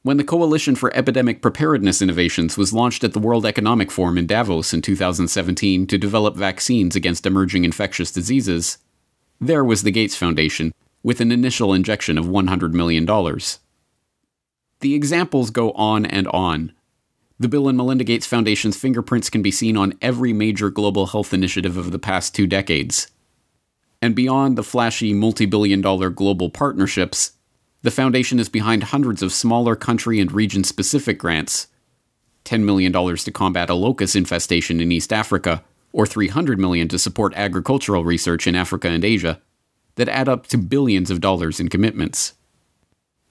When 0.02 0.18
the 0.18 0.22
Coalition 0.22 0.74
for 0.74 0.94
Epidemic 0.94 1.40
Preparedness 1.40 2.02
Innovations 2.02 2.58
was 2.58 2.74
launched 2.74 3.02
at 3.04 3.14
the 3.14 3.18
World 3.18 3.46
Economic 3.46 3.90
Forum 3.90 4.18
in 4.18 4.26
Davos 4.26 4.74
in 4.74 4.82
2017 4.82 5.86
to 5.86 5.96
develop 5.96 6.36
vaccines 6.36 6.94
against 6.94 7.24
emerging 7.24 7.64
infectious 7.64 8.12
diseases, 8.12 8.76
there 9.40 9.64
was 9.64 9.82
the 9.82 9.90
Gates 9.90 10.14
Foundation 10.14 10.74
with 11.06 11.20
an 11.20 11.30
initial 11.30 11.72
injection 11.72 12.18
of 12.18 12.24
$100 12.26 12.72
million. 12.72 13.06
The 14.80 14.94
examples 14.96 15.50
go 15.50 15.70
on 15.70 16.04
and 16.04 16.26
on. 16.26 16.72
The 17.38 17.46
Bill 17.46 17.68
and 17.68 17.78
Melinda 17.78 18.02
Gates 18.02 18.26
Foundation's 18.26 18.76
fingerprints 18.76 19.30
can 19.30 19.40
be 19.40 19.52
seen 19.52 19.76
on 19.76 19.94
every 20.02 20.32
major 20.32 20.68
global 20.68 21.06
health 21.06 21.32
initiative 21.32 21.76
of 21.76 21.92
the 21.92 22.00
past 22.00 22.34
two 22.34 22.48
decades. 22.48 23.06
And 24.02 24.16
beyond 24.16 24.58
the 24.58 24.64
flashy 24.64 25.12
multi 25.12 25.46
billion 25.46 25.80
dollar 25.80 26.10
global 26.10 26.50
partnerships, 26.50 27.34
the 27.82 27.92
Foundation 27.92 28.40
is 28.40 28.48
behind 28.48 28.82
hundreds 28.82 29.22
of 29.22 29.32
smaller 29.32 29.76
country 29.76 30.18
and 30.18 30.32
region 30.32 30.64
specific 30.64 31.20
grants 31.20 31.68
$10 32.46 32.62
million 32.62 32.92
to 32.92 33.30
combat 33.30 33.70
a 33.70 33.74
locust 33.74 34.16
infestation 34.16 34.80
in 34.80 34.90
East 34.90 35.12
Africa, 35.12 35.62
or 35.92 36.04
300 36.04 36.58
million 36.58 36.88
to 36.88 36.98
support 36.98 37.32
agricultural 37.36 38.04
research 38.04 38.48
in 38.48 38.56
Africa 38.56 38.88
and 38.88 39.04
Asia, 39.04 39.40
that 39.96 40.08
add 40.08 40.28
up 40.28 40.46
to 40.46 40.58
billions 40.58 41.10
of 41.10 41.20
dollars 41.20 41.58
in 41.58 41.68
commitments. 41.68 42.34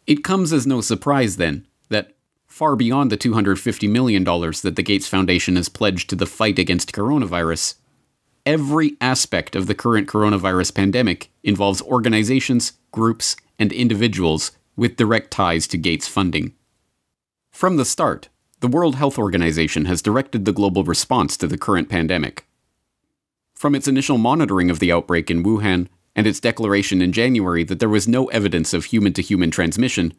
It 0.05 0.24
comes 0.24 0.53
as 0.53 0.67
no 0.67 0.81
surprise, 0.81 1.38
then, 1.38 1.65
that 1.89 2.15
far 2.48 2.75
beyond 2.75 3.12
the 3.12 3.17
$250 3.17 3.89
million 3.89 4.24
that 4.24 4.74
the 4.75 4.84
Gates 4.84 5.07
Foundation 5.07 5.55
has 5.55 5.69
pledged 5.69 6.10
to 6.10 6.15
the 6.15 6.25
fight 6.25 6.60
against 6.60 6.91
coronavirus, 6.91 7.75
every 8.45 8.95
aspect 9.01 9.55
of 9.55 9.67
the 9.67 9.75
current 9.75 10.07
coronavirus 10.07 10.75
pandemic 10.75 11.31
involves 11.43 11.81
organizations, 11.81 12.74
groups, 12.91 13.36
and 13.57 13.72
individuals 13.72 14.51
with 14.75 14.98
direct 14.98 15.31
ties 15.31 15.67
to 15.67 15.77
Gates 15.77 16.07
funding. 16.07 16.53
From 17.51 17.77
the 17.77 17.86
start, 17.86 18.29
the 18.60 18.67
World 18.67 18.95
Health 18.95 19.17
Organization 19.17 19.86
has 19.86 20.01
directed 20.01 20.45
the 20.45 20.51
global 20.51 20.84
response 20.84 21.38
to 21.38 21.48
the 21.48 21.57
current 21.57 21.89
pandemic. 21.89 22.45
From 23.53 23.75
its 23.75 23.88
initial 23.88 24.17
monitoring 24.17 24.69
of 24.69 24.79
the 24.79 24.91
outbreak 24.91 25.31
in 25.31 25.43
Wuhan 25.43 25.88
and 26.15 26.25
its 26.25 26.39
declaration 26.39 27.01
in 27.01 27.12
January 27.12 27.63
that 27.63 27.79
there 27.79 27.89
was 27.89 28.07
no 28.07 28.25
evidence 28.27 28.74
of 28.74 28.86
human 28.86 29.13
to 29.13 29.22
human 29.22 29.51
transmission, 29.51 30.13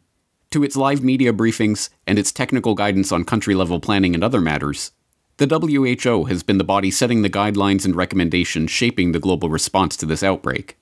to 0.51 0.63
its 0.63 0.77
live 0.77 1.03
media 1.03 1.33
briefings 1.33 1.89
and 2.05 2.17
its 2.17 2.31
technical 2.31 2.75
guidance 2.75 3.11
on 3.11 3.23
country 3.23 3.55
level 3.55 3.79
planning 3.79 4.13
and 4.13 4.23
other 4.23 4.39
matters, 4.39 4.91
the 5.37 5.45
WHO 5.45 6.25
has 6.25 6.41
been 6.41 6.57
the 6.57 6.63
body 6.63 6.89
setting 6.89 7.21
the 7.21 7.29
guidelines 7.29 7.85
and 7.85 7.95
recommendations 7.95 8.71
shaping 8.71 9.11
the 9.11 9.19
global 9.19 9.49
response 9.49 9.95
to 9.97 10.05
this 10.07 10.23
outbreak. 10.23 10.77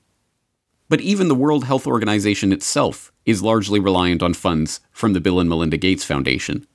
But 0.87 1.01
even 1.01 1.27
the 1.27 1.35
World 1.35 1.65
Health 1.65 1.85
Organization 1.85 2.53
itself 2.53 3.11
is 3.25 3.43
largely 3.43 3.81
reliant 3.81 4.23
on 4.23 4.33
funds 4.33 4.79
from 4.91 5.11
the 5.11 5.19
Bill 5.19 5.41
and 5.41 5.49
Melinda 5.49 5.75
Gates 5.75 6.05
Foundation. 6.05 6.65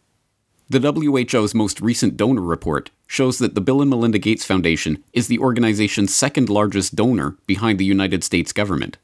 The 0.71 0.79
WHO's 0.79 1.53
most 1.53 1.81
recent 1.81 2.17
donor 2.17 2.43
report 2.43 2.93
shows 3.09 3.39
that 3.39 3.57
the 3.57 3.61
Bill 3.61 3.81
and 3.81 3.91
Melinda 3.91 4.21
Gates 4.21 4.45
Foundation 4.45 5.03
is 5.13 5.27
the 5.27 5.41
organization's 5.41 6.15
second 6.15 6.49
largest 6.49 6.95
donor 6.95 7.37
behind 7.49 7.81
the 7.81 7.85
United 7.85 8.23
States 8.23 8.53
government. 8.53 8.97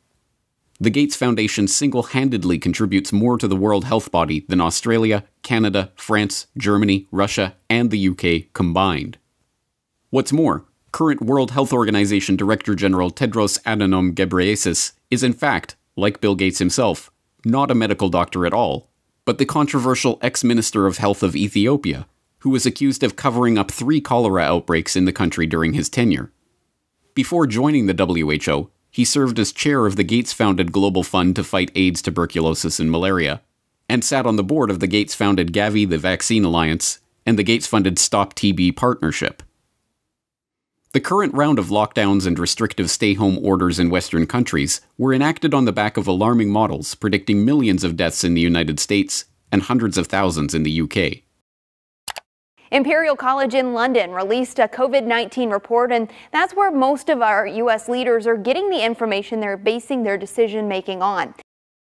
The 0.78 0.90
Gates 0.90 1.16
Foundation 1.16 1.66
single 1.66 2.04
handedly 2.04 2.60
contributes 2.60 3.12
more 3.12 3.36
to 3.36 3.48
the 3.48 3.56
World 3.56 3.84
Health 3.84 4.12
Body 4.12 4.46
than 4.48 4.60
Australia, 4.60 5.24
Canada, 5.42 5.90
France, 5.96 6.46
Germany, 6.56 7.08
Russia, 7.10 7.56
and 7.68 7.90
the 7.90 8.10
UK 8.10 8.52
combined. 8.52 9.18
What's 10.10 10.32
more, 10.32 10.66
current 10.92 11.20
World 11.20 11.50
Health 11.50 11.72
Organization 11.72 12.36
Director 12.36 12.76
General 12.76 13.10
Tedros 13.10 13.60
Adhanom 13.64 14.14
Ghebreyesus 14.14 14.92
is, 15.10 15.24
in 15.24 15.32
fact, 15.32 15.74
like 15.96 16.20
Bill 16.20 16.36
Gates 16.36 16.60
himself, 16.60 17.10
not 17.44 17.72
a 17.72 17.74
medical 17.74 18.08
doctor 18.08 18.46
at 18.46 18.54
all, 18.54 18.88
but 19.26 19.36
the 19.36 19.44
controversial 19.44 20.18
ex 20.22 20.42
Minister 20.42 20.86
of 20.86 20.96
Health 20.96 21.22
of 21.22 21.36
Ethiopia, 21.36 22.06
who 22.38 22.50
was 22.50 22.64
accused 22.64 23.02
of 23.02 23.16
covering 23.16 23.58
up 23.58 23.70
three 23.70 24.00
cholera 24.00 24.42
outbreaks 24.42 24.96
in 24.96 25.04
the 25.04 25.12
country 25.12 25.46
during 25.46 25.74
his 25.74 25.90
tenure. 25.90 26.32
Before 27.12 27.46
joining 27.46 27.86
the 27.86 27.94
WHO, 27.94 28.70
he 28.90 29.04
served 29.04 29.38
as 29.38 29.52
chair 29.52 29.84
of 29.84 29.96
the 29.96 30.04
Gates 30.04 30.32
founded 30.32 30.72
Global 30.72 31.02
Fund 31.02 31.36
to 31.36 31.44
fight 31.44 31.72
AIDS, 31.74 32.00
tuberculosis, 32.00 32.78
and 32.78 32.90
malaria, 32.90 33.42
and 33.88 34.04
sat 34.04 34.26
on 34.26 34.36
the 34.36 34.44
board 34.44 34.70
of 34.70 34.80
the 34.80 34.86
Gates 34.86 35.14
founded 35.14 35.52
Gavi, 35.52 35.88
the 35.88 35.98
Vaccine 35.98 36.44
Alliance, 36.44 37.00
and 37.26 37.38
the 37.38 37.42
Gates 37.42 37.66
funded 37.66 37.98
Stop 37.98 38.34
TB 38.34 38.76
Partnership. 38.76 39.42
The 40.96 41.00
current 41.00 41.34
round 41.34 41.58
of 41.58 41.66
lockdowns 41.66 42.26
and 42.26 42.38
restrictive 42.38 42.90
stay 42.90 43.12
home 43.12 43.38
orders 43.42 43.78
in 43.78 43.90
Western 43.90 44.26
countries 44.26 44.80
were 44.96 45.12
enacted 45.12 45.52
on 45.52 45.66
the 45.66 45.70
back 45.70 45.98
of 45.98 46.06
alarming 46.06 46.48
models 46.48 46.94
predicting 46.94 47.44
millions 47.44 47.84
of 47.84 47.98
deaths 47.98 48.24
in 48.24 48.32
the 48.32 48.40
United 48.40 48.80
States 48.80 49.26
and 49.52 49.60
hundreds 49.60 49.98
of 49.98 50.06
thousands 50.06 50.54
in 50.54 50.62
the 50.62 50.80
UK. 50.80 51.18
Imperial 52.72 53.14
College 53.14 53.52
in 53.52 53.74
London 53.74 54.12
released 54.12 54.58
a 54.58 54.68
COVID 54.68 55.04
19 55.04 55.50
report, 55.50 55.92
and 55.92 56.10
that's 56.32 56.54
where 56.54 56.70
most 56.70 57.10
of 57.10 57.20
our 57.20 57.46
U.S. 57.46 57.90
leaders 57.90 58.26
are 58.26 58.38
getting 58.38 58.70
the 58.70 58.82
information 58.82 59.40
they're 59.40 59.58
basing 59.58 60.02
their 60.02 60.16
decision 60.16 60.66
making 60.66 61.02
on. 61.02 61.34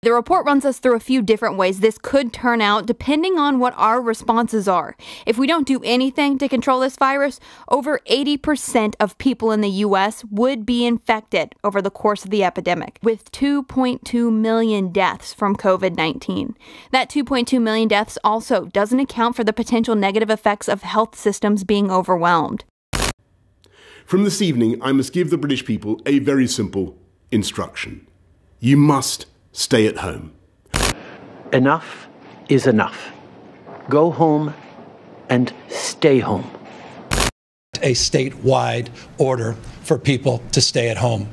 The 0.04 0.12
report 0.12 0.44
runs 0.44 0.66
us 0.66 0.80
through 0.80 0.96
a 0.96 1.00
few 1.00 1.22
different 1.22 1.56
ways 1.56 1.80
this 1.80 1.96
could 1.96 2.30
turn 2.30 2.60
out 2.60 2.84
depending 2.84 3.38
on 3.38 3.58
what 3.58 3.72
our 3.78 4.02
responses 4.02 4.68
are. 4.68 4.98
If 5.24 5.38
we 5.38 5.46
don't 5.46 5.66
do 5.66 5.80
anything 5.82 6.36
to 6.36 6.46
control 6.46 6.80
this 6.80 6.96
virus, 6.96 7.40
over 7.70 7.98
80% 8.00 8.96
of 9.00 9.16
people 9.16 9.50
in 9.50 9.62
the 9.62 9.70
U.S. 9.70 10.22
would 10.30 10.66
be 10.66 10.84
infected 10.84 11.54
over 11.64 11.80
the 11.80 11.90
course 11.90 12.22
of 12.22 12.30
the 12.30 12.44
epidemic, 12.44 12.98
with 13.02 13.32
2.2 13.32 14.30
million 14.30 14.92
deaths 14.92 15.32
from 15.32 15.56
COVID 15.56 15.96
19. 15.96 16.54
That 16.90 17.08
2.2 17.08 17.62
million 17.62 17.88
deaths 17.88 18.18
also 18.22 18.66
doesn't 18.66 19.00
account 19.00 19.36
for 19.36 19.42
the 19.42 19.54
potential 19.54 19.94
negative 19.94 20.28
effects 20.28 20.68
of 20.68 20.82
health 20.82 21.16
systems 21.16 21.64
being 21.64 21.90
overwhelmed. 21.90 22.64
From 24.04 24.24
this 24.24 24.42
evening, 24.42 24.76
I 24.82 24.92
must 24.92 25.14
give 25.14 25.30
the 25.30 25.38
British 25.38 25.64
people 25.64 26.02
a 26.04 26.18
very 26.18 26.46
simple 26.46 26.98
instruction. 27.30 28.06
You 28.60 28.76
must 28.76 29.24
stay 29.54 29.86
at 29.86 29.96
home. 29.96 30.34
Enough 31.52 32.08
is 32.50 32.66
enough. 32.66 33.12
Go 33.88 34.10
home 34.10 34.52
and 35.30 35.54
stay 35.68 36.18
home. 36.18 36.50
A 37.80 37.92
statewide 37.92 38.88
order 39.16 39.54
for 39.82 39.98
people 39.98 40.42
to 40.52 40.60
stay 40.60 40.90
at 40.90 40.98
home. 40.98 41.28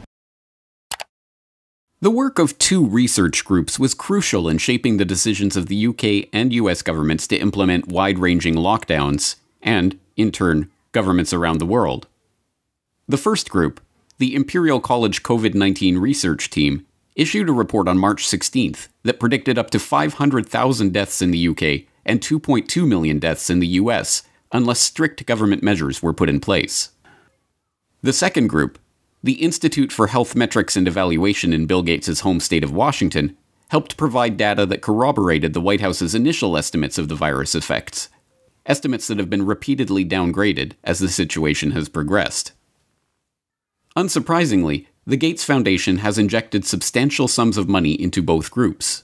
The 2.01 2.09
work 2.09 2.39
of 2.39 2.57
two 2.57 2.85
research 2.85 3.45
groups 3.45 3.77
was 3.77 3.93
crucial 3.93 4.49
in 4.49 4.57
shaping 4.57 4.97
the 4.97 5.05
decisions 5.05 5.55
of 5.55 5.67
the 5.67 5.87
UK 5.87 6.29
and 6.33 6.51
US 6.53 6.81
governments 6.81 7.27
to 7.27 7.37
implement 7.37 7.89
wide 7.89 8.17
ranging 8.17 8.55
lockdowns, 8.55 9.35
and, 9.61 9.99
in 10.15 10.31
turn, 10.31 10.71
governments 10.93 11.31
around 11.31 11.59
the 11.59 11.65
world. 11.65 12.07
The 13.07 13.17
first 13.17 13.49
group, 13.51 13.79
the 14.17 14.33
Imperial 14.33 14.79
College 14.79 15.21
COVID 15.21 15.53
19 15.53 15.99
Research 15.99 16.49
Team, 16.49 16.87
issued 17.15 17.49
a 17.49 17.53
report 17.53 17.87
on 17.87 17.97
March 17.97 18.25
16th 18.25 18.87
that 19.03 19.19
predicted 19.19 19.57
up 19.57 19.69
to 19.71 19.79
500,000 19.79 20.93
deaths 20.93 21.21
in 21.21 21.31
the 21.31 21.47
UK 21.47 21.87
and 22.05 22.21
2.2 22.21 22.87
million 22.87 23.19
deaths 23.19 23.49
in 23.49 23.59
the 23.59 23.67
US 23.67 24.23
unless 24.51 24.79
strict 24.79 25.25
government 25.25 25.63
measures 25.63 26.01
were 26.01 26.13
put 26.13 26.29
in 26.29 26.39
place. 26.39 26.91
The 28.01 28.13
second 28.13 28.47
group, 28.47 28.79
the 29.23 29.33
Institute 29.33 29.91
for 29.91 30.07
Health 30.07 30.35
Metrics 30.35 30.75
and 30.75 30.87
Evaluation 30.87 31.53
in 31.53 31.67
Bill 31.67 31.83
Gates' 31.83 32.21
home 32.21 32.39
state 32.39 32.63
of 32.63 32.73
Washington, 32.73 33.37
helped 33.69 33.95
provide 33.95 34.35
data 34.35 34.65
that 34.65 34.81
corroborated 34.81 35.53
the 35.53 35.61
White 35.61 35.81
House's 35.81 36.15
initial 36.15 36.57
estimates 36.57 36.97
of 36.97 37.07
the 37.07 37.15
virus 37.15 37.55
effects, 37.55 38.09
estimates 38.65 39.07
that 39.07 39.17
have 39.17 39.29
been 39.29 39.45
repeatedly 39.45 40.03
downgraded 40.03 40.73
as 40.83 40.99
the 40.99 41.07
situation 41.07 41.71
has 41.71 41.87
progressed. 41.87 42.51
Unsurprisingly, 43.95 44.87
the 45.05 45.17
Gates 45.17 45.43
Foundation 45.43 45.97
has 45.97 46.19
injected 46.19 46.63
substantial 46.63 47.27
sums 47.27 47.57
of 47.57 47.67
money 47.67 47.93
into 47.93 48.21
both 48.21 48.51
groups. 48.51 49.03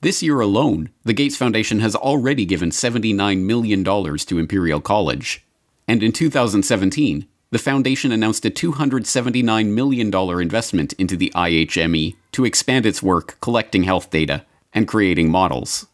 This 0.00 0.22
year 0.22 0.40
alone, 0.40 0.90
the 1.04 1.12
Gates 1.12 1.36
Foundation 1.36 1.80
has 1.80 1.94
already 1.94 2.44
given 2.44 2.70
$79 2.70 3.40
million 3.42 3.84
to 3.84 4.38
Imperial 4.38 4.80
College. 4.80 5.44
And 5.86 6.02
in 6.02 6.12
2017, 6.12 7.26
the 7.50 7.58
foundation 7.58 8.12
announced 8.12 8.44
a 8.44 8.50
$279 8.50 9.66
million 9.68 10.40
investment 10.40 10.92
into 10.94 11.16
the 11.16 11.32
IHME 11.34 12.16
to 12.32 12.44
expand 12.44 12.84
its 12.84 13.02
work 13.02 13.38
collecting 13.40 13.84
health 13.84 14.10
data 14.10 14.44
and 14.72 14.88
creating 14.88 15.30
models. 15.30 15.86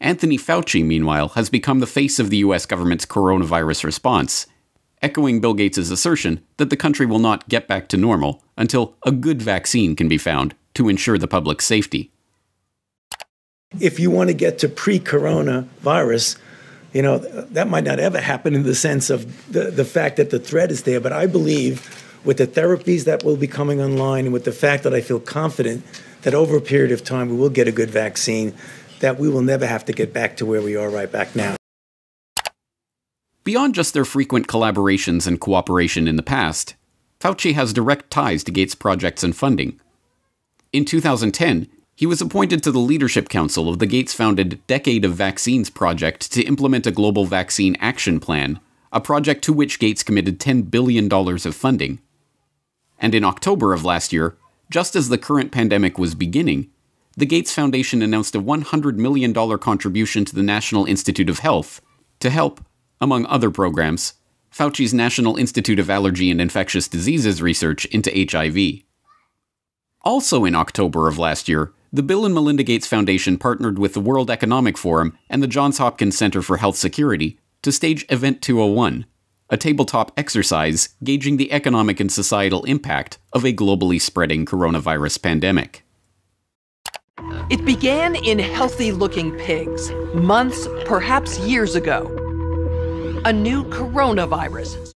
Anthony 0.00 0.38
Fauci, 0.38 0.84
meanwhile, 0.84 1.30
has 1.30 1.50
become 1.50 1.80
the 1.80 1.86
face 1.86 2.18
of 2.18 2.30
the 2.30 2.38
US 2.38 2.66
government's 2.66 3.04
coronavirus 3.04 3.84
response 3.84 4.46
echoing 5.02 5.40
Bill 5.40 5.54
Gates' 5.54 5.90
assertion 5.90 6.40
that 6.56 6.70
the 6.70 6.76
country 6.76 7.06
will 7.06 7.18
not 7.18 7.48
get 7.48 7.66
back 7.66 7.88
to 7.88 7.96
normal 7.96 8.42
until 8.56 8.96
a 9.04 9.12
good 9.12 9.40
vaccine 9.42 9.96
can 9.96 10.08
be 10.08 10.18
found 10.18 10.54
to 10.74 10.88
ensure 10.88 11.18
the 11.18 11.28
public's 11.28 11.66
safety. 11.66 12.10
If 13.78 14.00
you 14.00 14.10
want 14.10 14.28
to 14.28 14.34
get 14.34 14.58
to 14.58 14.68
pre 14.68 14.98
coronavirus, 14.98 16.38
you 16.92 17.02
know, 17.02 17.18
that 17.18 17.68
might 17.68 17.84
not 17.84 18.00
ever 18.00 18.20
happen 18.20 18.54
in 18.54 18.64
the 18.64 18.74
sense 18.74 19.10
of 19.10 19.52
the, 19.52 19.70
the 19.70 19.84
fact 19.84 20.16
that 20.16 20.30
the 20.30 20.40
threat 20.40 20.70
is 20.70 20.82
there, 20.82 21.00
but 21.00 21.12
I 21.12 21.26
believe 21.26 22.06
with 22.24 22.38
the 22.38 22.46
therapies 22.46 23.04
that 23.04 23.24
will 23.24 23.36
be 23.36 23.46
coming 23.46 23.80
online 23.80 24.26
and 24.26 24.32
with 24.32 24.44
the 24.44 24.52
fact 24.52 24.82
that 24.82 24.92
I 24.92 25.00
feel 25.00 25.20
confident 25.20 25.84
that 26.22 26.34
over 26.34 26.56
a 26.56 26.60
period 26.60 26.92
of 26.92 27.04
time 27.04 27.30
we 27.30 27.36
will 27.36 27.48
get 27.48 27.68
a 27.68 27.72
good 27.72 27.90
vaccine, 27.90 28.54
that 28.98 29.18
we 29.18 29.28
will 29.28 29.42
never 29.42 29.66
have 29.66 29.84
to 29.86 29.92
get 29.92 30.12
back 30.12 30.36
to 30.38 30.46
where 30.46 30.60
we 30.60 30.76
are 30.76 30.90
right 30.90 31.10
back 31.10 31.34
now. 31.34 31.56
Beyond 33.50 33.74
just 33.74 33.94
their 33.94 34.04
frequent 34.04 34.46
collaborations 34.46 35.26
and 35.26 35.40
cooperation 35.40 36.06
in 36.06 36.14
the 36.14 36.22
past, 36.22 36.76
Fauci 37.18 37.52
has 37.54 37.72
direct 37.72 38.08
ties 38.08 38.44
to 38.44 38.52
Gates' 38.52 38.76
projects 38.76 39.24
and 39.24 39.34
funding. 39.34 39.80
In 40.72 40.84
2010, 40.84 41.66
he 41.96 42.06
was 42.06 42.20
appointed 42.20 42.62
to 42.62 42.70
the 42.70 42.78
Leadership 42.78 43.28
Council 43.28 43.68
of 43.68 43.80
the 43.80 43.88
Gates 43.88 44.14
founded 44.14 44.64
Decade 44.68 45.04
of 45.04 45.14
Vaccines 45.14 45.68
project 45.68 46.30
to 46.30 46.44
implement 46.44 46.86
a 46.86 46.92
global 46.92 47.24
vaccine 47.24 47.76
action 47.80 48.20
plan, 48.20 48.60
a 48.92 49.00
project 49.00 49.42
to 49.42 49.52
which 49.52 49.80
Gates 49.80 50.04
committed 50.04 50.38
$10 50.38 50.70
billion 50.70 51.12
of 51.12 51.56
funding. 51.56 51.98
And 53.00 53.16
in 53.16 53.24
October 53.24 53.72
of 53.72 53.84
last 53.84 54.12
year, 54.12 54.36
just 54.70 54.94
as 54.94 55.08
the 55.08 55.18
current 55.18 55.50
pandemic 55.50 55.98
was 55.98 56.14
beginning, 56.14 56.70
the 57.16 57.26
Gates 57.26 57.52
Foundation 57.52 58.00
announced 58.00 58.36
a 58.36 58.40
$100 58.40 58.94
million 58.94 59.34
contribution 59.58 60.24
to 60.24 60.36
the 60.36 60.44
National 60.44 60.84
Institute 60.84 61.28
of 61.28 61.40
Health 61.40 61.80
to 62.20 62.30
help, 62.30 62.60
among 63.00 63.26
other 63.26 63.50
programs, 63.50 64.14
Fauci's 64.50 64.92
National 64.92 65.36
Institute 65.36 65.78
of 65.78 65.88
Allergy 65.88 66.30
and 66.30 66.40
Infectious 66.40 66.88
Diseases 66.88 67.40
research 67.40 67.84
into 67.86 68.10
HIV. 68.30 68.82
Also 70.02 70.44
in 70.44 70.54
October 70.54 71.08
of 71.08 71.18
last 71.18 71.48
year, 71.48 71.72
the 71.92 72.02
Bill 72.02 72.24
and 72.24 72.34
Melinda 72.34 72.62
Gates 72.62 72.86
Foundation 72.86 73.36
partnered 73.36 73.78
with 73.78 73.94
the 73.94 74.00
World 74.00 74.30
Economic 74.30 74.78
Forum 74.78 75.16
and 75.28 75.42
the 75.42 75.48
Johns 75.48 75.78
Hopkins 75.78 76.16
Center 76.16 76.42
for 76.42 76.56
Health 76.56 76.76
Security 76.76 77.38
to 77.62 77.72
stage 77.72 78.06
Event 78.08 78.42
201, 78.42 79.06
a 79.50 79.56
tabletop 79.56 80.12
exercise 80.16 80.90
gauging 81.04 81.36
the 81.36 81.52
economic 81.52 82.00
and 82.00 82.10
societal 82.10 82.64
impact 82.64 83.18
of 83.32 83.44
a 83.44 83.52
globally 83.52 84.00
spreading 84.00 84.46
coronavirus 84.46 85.22
pandemic. 85.22 85.84
It 87.50 87.64
began 87.64 88.14
in 88.14 88.38
healthy 88.38 88.92
looking 88.92 89.32
pigs, 89.32 89.90
months, 90.14 90.68
perhaps 90.86 91.38
years 91.40 91.74
ago. 91.74 92.19
A 93.26 93.34
new 93.34 93.64
coronavirus. 93.64 94.92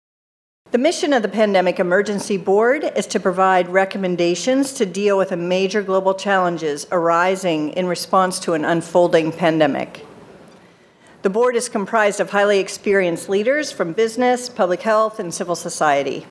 The 0.70 0.78
mission 0.78 1.12
of 1.12 1.22
the 1.22 1.28
Pandemic 1.28 1.80
Emergency 1.80 2.36
Board 2.36 2.84
is 2.94 3.08
to 3.08 3.18
provide 3.18 3.68
recommendations 3.68 4.74
to 4.74 4.86
deal 4.86 5.18
with 5.18 5.30
the 5.30 5.36
major 5.36 5.82
global 5.82 6.14
challenges 6.14 6.86
arising 6.92 7.70
in 7.70 7.86
response 7.86 8.38
to 8.38 8.52
an 8.52 8.64
unfolding 8.64 9.32
pandemic. 9.32 10.06
The 11.22 11.30
board 11.30 11.56
is 11.56 11.68
comprised 11.68 12.20
of 12.20 12.30
highly 12.30 12.60
experienced 12.60 13.28
leaders 13.28 13.72
from 13.72 13.92
business, 13.92 14.48
public 14.48 14.82
health, 14.82 15.18
and 15.18 15.34
civil 15.34 15.56
society. 15.56 16.24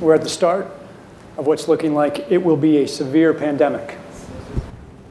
We're 0.00 0.16
at 0.16 0.22
the 0.22 0.28
start 0.28 0.66
of 1.36 1.46
what's 1.46 1.68
looking 1.68 1.94
like 1.94 2.32
it 2.32 2.42
will 2.42 2.56
be 2.56 2.78
a 2.78 2.88
severe 2.88 3.32
pandemic. 3.32 3.96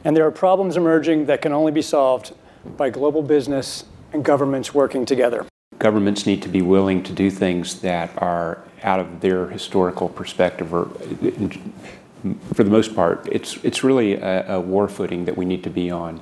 And 0.04 0.14
there 0.14 0.26
are 0.26 0.30
problems 0.30 0.76
emerging 0.76 1.24
that 1.26 1.40
can 1.40 1.52
only 1.52 1.72
be 1.72 1.82
solved 1.82 2.34
by 2.76 2.90
global 2.90 3.22
business 3.22 3.86
and 4.12 4.22
governments 4.22 4.74
working 4.74 5.06
together. 5.06 5.46
Governments 5.82 6.26
need 6.26 6.42
to 6.42 6.48
be 6.48 6.62
willing 6.62 7.02
to 7.02 7.12
do 7.12 7.28
things 7.28 7.80
that 7.80 8.10
are 8.22 8.62
out 8.84 9.00
of 9.00 9.20
their 9.20 9.48
historical 9.48 10.08
perspective, 10.08 10.72
or 10.72 10.84
for 12.54 12.62
the 12.62 12.70
most 12.70 12.94
part, 12.94 13.28
it's, 13.32 13.56
it's 13.64 13.82
really 13.82 14.14
a, 14.14 14.54
a 14.54 14.60
war 14.60 14.86
footing 14.86 15.24
that 15.24 15.36
we 15.36 15.44
need 15.44 15.64
to 15.64 15.70
be 15.70 15.90
on. 15.90 16.20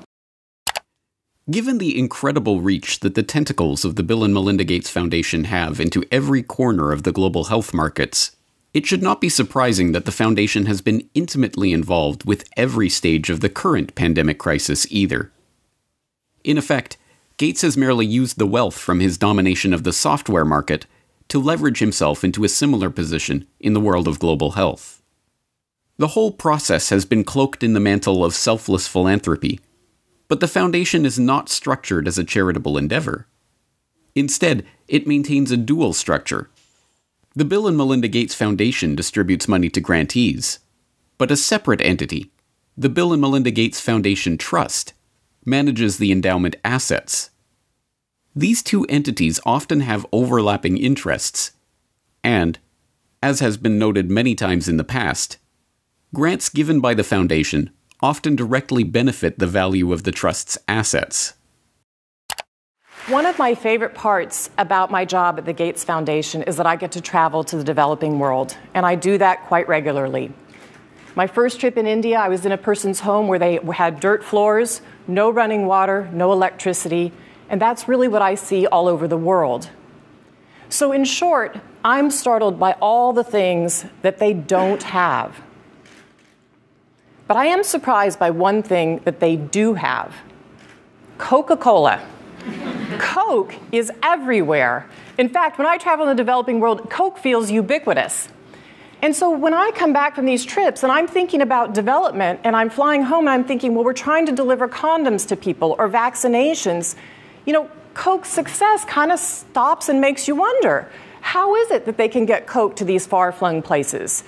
Given 1.51 1.77
the 1.77 1.99
incredible 1.99 2.63
reach 2.63 3.01
that 3.01 3.15
the 3.15 3.23
tentacles 3.23 3.85
of 3.85 3.97
the 3.97 4.03
Bill 4.03 4.25
and 4.25 4.33
Melinda 4.33 4.65
Gates 4.65 4.89
Foundation 4.89 5.45
have 5.45 5.79
into 5.79 6.07
every 6.11 6.43
corner 6.43 6.91
of 6.91 7.03
the 7.03 7.13
global 7.13 7.45
health 7.45 7.75
markets, 7.75 8.35
it 8.73 8.87
should 8.87 9.03
not 9.03 9.21
be 9.21 9.29
surprising 9.29 9.93
that 9.93 10.07
the 10.07 10.13
Foundation 10.13 10.65
has 10.65 10.81
been 10.81 11.07
intimately 11.13 11.75
involved 11.75 12.25
with 12.25 12.49
every 12.57 12.89
stage 12.89 13.29
of 13.29 13.41
the 13.41 13.51
current 13.51 13.95
pandemic 13.95 14.39
crisis 14.39 14.87
either. 14.91 15.31
In 16.45 16.57
effect, 16.57 16.97
Gates 17.41 17.63
has 17.63 17.75
merely 17.75 18.05
used 18.05 18.37
the 18.37 18.47
wealth 18.47 18.77
from 18.77 19.01
his 19.01 19.17
domination 19.17 19.73
of 19.73 19.83
the 19.83 19.95
software 19.95 20.45
market 20.45 20.85
to 21.29 21.41
leverage 21.41 21.79
himself 21.79 22.23
into 22.23 22.45
a 22.45 22.51
similar 22.51 22.91
position 22.91 23.47
in 23.59 23.73
the 23.73 23.81
world 23.81 24.07
of 24.07 24.19
global 24.19 24.51
health. 24.51 25.01
The 25.97 26.09
whole 26.09 26.33
process 26.33 26.91
has 26.91 27.07
been 27.07 27.25
cloaked 27.25 27.63
in 27.63 27.73
the 27.73 27.81
mantle 27.81 28.27
of 28.27 28.35
selfless 28.35 28.87
philanthropy, 28.87 29.59
but 30.29 30.41
the 30.41 30.49
foundation 30.49 31.07
is 31.07 31.19
not 31.19 31.49
structured 31.49 32.07
as 32.07 32.19
a 32.19 32.25
charitable 32.25 32.77
endeavor. 32.77 33.27
Instead, 34.15 34.67
it 34.87 35.07
maintains 35.07 35.51
a 35.51 35.57
dual 35.57 35.95
structure. 35.95 36.51
The 37.35 37.47
Bill 37.47 37.67
and 37.67 37.75
Melinda 37.75 38.09
Gates 38.09 38.35
Foundation 38.35 38.95
distributes 38.95 39.49
money 39.49 39.71
to 39.71 39.81
grantees, 39.81 40.59
but 41.17 41.31
a 41.31 41.39
separate 41.39 41.81
entity, 41.81 42.33
the 42.77 42.91
Bill 42.91 43.15
and 43.15 43.23
Melinda 43.23 43.51
Gates 43.51 43.81
Foundation 43.81 44.37
Trust, 44.37 44.93
manages 45.45 45.99
the 45.99 46.13
endowment 46.13 46.57
assets. 46.65 47.31
These 48.35 48.63
two 48.63 48.85
entities 48.85 49.41
often 49.45 49.81
have 49.81 50.07
overlapping 50.13 50.77
interests, 50.77 51.53
and, 52.23 52.59
as 53.23 53.41
has 53.41 53.57
been 53.57 53.79
noted 53.79 54.11
many 54.11 54.35
times 54.35 54.69
in 54.69 54.77
the 54.77 54.85
past, 54.85 55.39
grants 56.15 56.49
given 56.49 56.81
by 56.81 56.95
the 56.95 57.05
Foundation 57.05 57.71
often 58.03 58.35
directly 58.35 58.85
benefit 58.85 59.39
the 59.39 59.47
value 59.47 59.93
of 59.93 60.05
the 60.05 60.13
Trust's 60.13 60.57
assets. 60.69 61.35
One 63.09 63.27
of 63.27 63.39
my 63.39 63.55
favorite 63.55 63.95
parts 63.95 64.51
about 64.59 64.91
my 64.91 65.05
job 65.05 65.39
at 65.39 65.45
the 65.45 65.53
Gates 65.53 65.83
Foundation 65.83 66.43
is 66.43 66.57
that 66.57 66.67
I 66.67 66.77
get 66.77 66.93
to 66.93 67.01
travel 67.01 67.43
to 67.45 67.57
the 67.57 67.65
developing 67.65 68.19
world, 68.19 68.57
and 68.75 68.87
I 68.87 68.95
do 68.95 69.19
that 69.19 69.45
quite 69.47 69.67
regularly. 69.69 70.33
My 71.15 71.27
first 71.27 71.59
trip 71.59 71.77
in 71.77 71.87
India, 71.87 72.19
I 72.19 72.29
was 72.29 72.47
in 72.47 72.53
a 72.53 72.59
person's 72.59 73.01
home 73.01 73.27
where 73.27 73.39
they 73.39 73.59
had 73.75 73.99
dirt 73.99 74.23
floors, 74.23 74.81
no 75.09 75.31
running 75.31 75.67
water, 75.67 76.09
no 76.13 76.33
electricity, 76.33 77.13
and 77.49 77.61
that's 77.61 77.89
really 77.89 78.07
what 78.07 78.23
I 78.23 78.37
see 78.37 78.67
all 78.67 78.87
over 78.87 79.09
the 79.09 79.17
world. 79.17 79.71
So, 80.69 80.93
in 80.93 81.05
short, 81.05 81.59
I'm 81.85 82.11
startled 82.11 82.61
by 82.61 82.73
all 82.81 83.13
the 83.13 83.25
things 83.25 83.87
that 84.03 84.19
they 84.19 84.33
don't 84.33 84.83
have. 84.85 85.41
But 87.27 87.37
I 87.37 87.47
am 87.47 87.65
surprised 87.65 88.19
by 88.19 88.31
one 88.31 88.63
thing 88.63 89.01
that 89.05 89.19
they 89.19 89.37
do 89.37 89.75
have 89.75 90.15
Coca 91.19 91.57
Cola. 91.57 92.01
Coke 92.99 93.55
is 93.73 93.91
everywhere. 94.03 94.87
In 95.19 95.29
fact, 95.29 95.59
when 95.59 95.67
I 95.67 95.77
travel 95.77 96.07
in 96.07 96.17
the 96.17 96.21
developing 96.21 96.61
world, 96.61 96.89
Coke 96.89 97.19
feels 97.19 97.51
ubiquitous. 97.51 98.29
And 99.03 99.17
so 99.17 99.31
when 99.31 99.55
I 99.55 99.71
come 99.71 99.93
back 99.93 100.15
from 100.15 100.27
these 100.27 100.45
trips 100.45 100.83
and 100.83 100.93
I'm 100.93 101.07
thinking 101.07 101.41
about 101.41 101.73
development 101.73 102.41
and 102.45 102.55
I'm 102.55 102.69
flying 102.69 103.03
home 103.03 103.21
and 103.27 103.31
I'm 103.31 103.45
thinking, 103.45 103.75
well, 103.75 103.85
we're 103.85 103.93
trying 103.95 104.27
to 104.27 104.33
deliver 104.33 104.69
condoms 104.69 105.27
to 105.29 105.37
people 105.37 105.75
or 105.79 105.89
vaccinations, 105.89 106.97
you 107.47 107.53
know, 107.53 107.71
Coke's 107.95 108.29
success 108.29 108.85
kind 108.85 109.11
of 109.11 109.19
stops 109.19 109.89
and 109.89 110.01
makes 110.01 110.29
you 110.29 110.37
wonder 110.37 110.91
how 111.23 111.55
is 111.57 111.71
it 111.71 111.87
that 111.87 111.97
they 111.97 112.09
can 112.09 112.27
get 112.27 112.47
Coke 112.47 112.77
to 112.77 112.85
these 112.85 113.07
far 113.07 113.33
flung 113.33 113.63
places? 113.63 114.23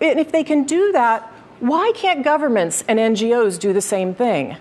And 0.00 0.20
if 0.20 0.30
they 0.30 0.44
can 0.44 0.64
do 0.64 0.92
that, 0.92 1.22
why 1.60 1.92
can't 1.94 2.22
governments 2.22 2.84
and 2.88 2.98
NGOs 2.98 3.58
do 3.58 3.72
the 3.72 3.80
same 3.80 4.14
thing? 4.14 4.56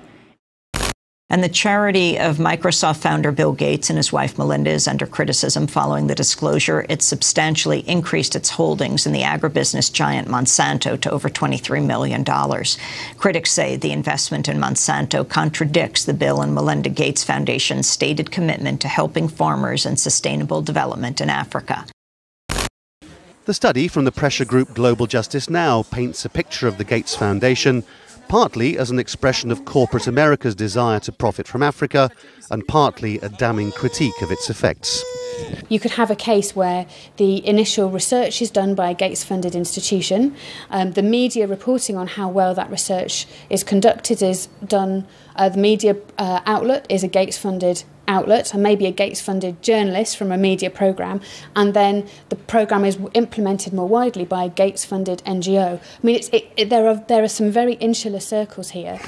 And 1.32 1.42
the 1.42 1.48
charity 1.48 2.20
of 2.20 2.40
Microsoft 2.40 2.98
founder 2.98 3.32
Bill 3.32 3.54
Gates 3.54 3.90
and 3.90 3.96
his 3.96 4.12
wife 4.12 4.38
Melinda 4.38 4.70
is 4.70 4.86
under 4.86 5.08
criticism 5.08 5.66
following 5.66 6.08
the 6.08 6.14
disclosure. 6.14 6.86
It 6.90 7.02
substantially 7.02 7.88
increased 7.88 8.36
its 8.36 8.50
holdings 8.50 9.06
in 9.06 9.14
the 9.14 9.22
agribusiness 9.22 9.94
giant 9.94 10.28
Monsanto 10.28 11.00
to 11.00 11.10
over 11.10 11.30
$23 11.30 11.86
million. 11.86 12.26
Critics 13.18 13.50
say 13.50 13.78
the 13.78 13.94
investment 13.94 14.50
in 14.50 14.58
Monsanto 14.58 15.24
contradicts 15.24 16.04
the 16.04 16.14
Bill 16.14 16.42
and 16.42 16.54
Melinda 16.54 16.90
Gates 16.90 17.24
Foundation's 17.24 17.90
stated 17.90 18.30
commitment 18.30 18.82
to 18.82 18.90
helping 18.90 19.30
farmers 19.30 19.86
and 19.86 19.98
sustainable 19.98 20.62
development 20.62 21.22
in 21.22 21.30
Africa. 21.30 21.86
The 23.46 23.54
study 23.54 23.88
from 23.88 24.04
the 24.04 24.12
pressure 24.12 24.46
group 24.46 24.74
Global 24.74 25.08
Justice 25.08 25.50
Now 25.50 25.84
paints 25.84 26.26
a 26.26 26.30
picture 26.30 26.68
of 26.68 26.78
the 26.78 26.84
Gates 26.84 27.16
Foundation 27.16 27.86
partly 28.32 28.78
as 28.78 28.90
an 28.90 28.98
expression 28.98 29.52
of 29.52 29.66
corporate 29.66 30.08
America's 30.08 30.56
desire 30.56 31.02
to 31.02 31.12
profit 31.12 31.46
from 31.46 31.62
Africa, 31.62 32.10
and 32.50 32.66
partly 32.66 33.20
a 33.20 33.28
damning 33.28 33.74
critique 33.74 34.22
of 34.22 34.32
its 34.32 34.50
effects. 34.50 35.04
You 35.68 35.82
could 35.82 35.92
have 35.92 36.10
a 36.10 36.16
case 36.16 36.56
where 36.56 36.86
the 37.18 37.46
initial 37.46 37.90
research 37.90 38.42
is 38.42 38.50
done 38.50 38.74
by 38.74 38.92
a 38.92 38.94
Gates 38.94 39.22
funded 39.22 39.54
institution, 39.54 40.34
um, 40.70 40.94
the 40.94 41.04
media 41.04 41.46
reporting 41.46 41.98
on 41.98 42.08
how 42.08 42.30
well 42.30 42.56
that 42.56 42.72
research 42.72 43.28
is 43.50 43.66
conducted 43.66 44.22
is 44.22 44.48
done, 44.66 45.06
uh, 45.36 45.50
the 45.50 45.60
media 45.60 45.98
uh, 46.18 46.40
outlet 46.46 46.86
is 46.88 47.04
a 47.04 47.10
Gates 47.10 47.38
funded 47.38 47.84
outlet 48.08 48.54
and 48.54 48.64
maybe 48.64 48.86
a 48.86 48.92
Gates 48.92 49.22
funded 49.22 49.62
journalist 49.62 50.18
from 50.18 50.32
a 50.32 50.38
media 50.38 50.70
program, 50.70 51.22
and 51.56 51.74
then 51.74 52.08
the 52.30 52.36
program 52.36 52.86
is 52.86 52.98
implemented 53.14 53.74
more 53.74 53.88
widely 53.88 54.26
by 54.26 54.46
a 54.46 54.50
Gates 54.50 54.86
funded 54.86 55.20
NGO. 55.26 55.80
I 55.80 55.82
mean, 56.04 56.16
it's, 56.16 56.30
it, 56.30 56.52
it, 56.58 56.70
there, 56.70 56.88
are, 56.88 57.04
there 57.08 57.24
are 57.24 57.28
some 57.28 57.52
very 57.52 57.74
insular 57.74 58.20
circles 58.20 58.72
here. 58.72 59.00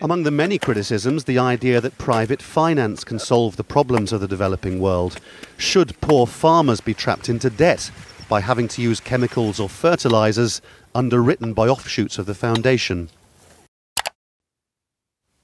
Among 0.00 0.24
the 0.24 0.30
many 0.30 0.58
criticisms, 0.58 1.24
the 1.24 1.38
idea 1.38 1.80
that 1.80 1.96
private 1.98 2.42
finance 2.42 3.04
can 3.04 3.18
solve 3.18 3.56
the 3.56 3.64
problems 3.64 4.12
of 4.12 4.20
the 4.20 4.28
developing 4.28 4.78
world. 4.80 5.18
Should 5.56 5.98
poor 6.00 6.26
farmers 6.26 6.80
be 6.80 6.94
trapped 6.94 7.28
into 7.28 7.48
debt 7.48 7.90
by 8.28 8.40
having 8.40 8.68
to 8.68 8.82
use 8.82 9.00
chemicals 9.00 9.60
or 9.60 9.68
fertilizers 9.68 10.60
underwritten 10.94 11.54
by 11.54 11.68
offshoots 11.68 12.18
of 12.18 12.26
the 12.26 12.34
foundation? 12.34 13.08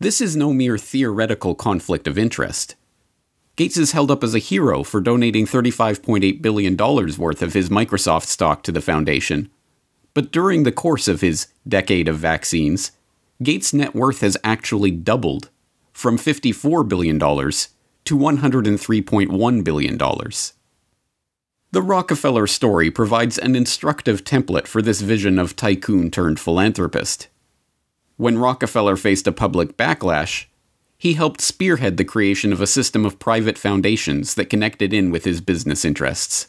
This 0.03 0.23
is 0.23 0.35
no 0.35 0.55
mere 0.55 0.79
theoretical 0.79 1.55
conflict 1.55 2.07
of 2.07 2.17
interest. 2.17 2.75
Gates 3.57 3.77
is 3.77 3.93
held 3.93 4.11
up 4.11 4.25
as 4.25 4.35
a 4.35 4.39
hero 4.39 4.83
for 4.83 4.99
donating 4.99 5.45
$35.8 5.45 6.41
billion 6.41 6.75
worth 6.75 7.43
of 7.43 7.53
his 7.53 7.69
Microsoft 7.69 8.25
stock 8.25 8.63
to 8.63 8.73
the 8.73 8.81
foundation. 8.81 9.51
But 10.15 10.33
during 10.33 10.63
the 10.63 10.73
course 10.73 11.07
of 11.07 11.21
his 11.21 11.49
decade 11.69 12.09
of 12.09 12.17
vaccines, 12.17 12.93
Gates' 13.43 13.75
net 13.75 13.95
worth 13.95 14.23
has 14.23 14.39
actually 14.43 14.91
doubled 14.91 15.51
from 15.93 16.17
$54 16.17 16.89
billion 16.89 17.19
to 17.19 18.17
$103.1 18.17 19.65
billion. 19.65 19.99
The 21.73 21.83
Rockefeller 21.83 22.47
story 22.47 22.91
provides 22.91 23.37
an 23.37 23.55
instructive 23.55 24.25
template 24.25 24.67
for 24.67 24.81
this 24.81 25.03
vision 25.03 25.39
of 25.39 25.57
tycoon 25.57 26.11
turned 26.11 26.41
philanthropist. 26.41 27.29
When 28.21 28.37
Rockefeller 28.37 28.97
faced 28.97 29.27
a 29.27 29.33
public 29.33 29.79
backlash, 29.79 30.45
he 30.99 31.15
helped 31.15 31.41
spearhead 31.41 31.97
the 31.97 32.05
creation 32.05 32.53
of 32.53 32.61
a 32.61 32.67
system 32.67 33.07
of 33.07 33.19
private 33.19 33.57
foundations 33.57 34.35
that 34.35 34.51
connected 34.51 34.93
in 34.93 35.11
with 35.11 35.25
his 35.25 35.41
business 35.41 35.87
interests. 35.87 36.49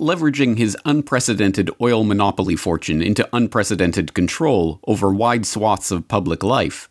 Leveraging 0.00 0.56
his 0.56 0.74
unprecedented 0.86 1.68
oil 1.82 2.02
monopoly 2.02 2.56
fortune 2.56 3.02
into 3.02 3.28
unprecedented 3.34 4.14
control 4.14 4.80
over 4.86 5.12
wide 5.12 5.44
swaths 5.44 5.90
of 5.90 6.08
public 6.08 6.42
life, 6.42 6.88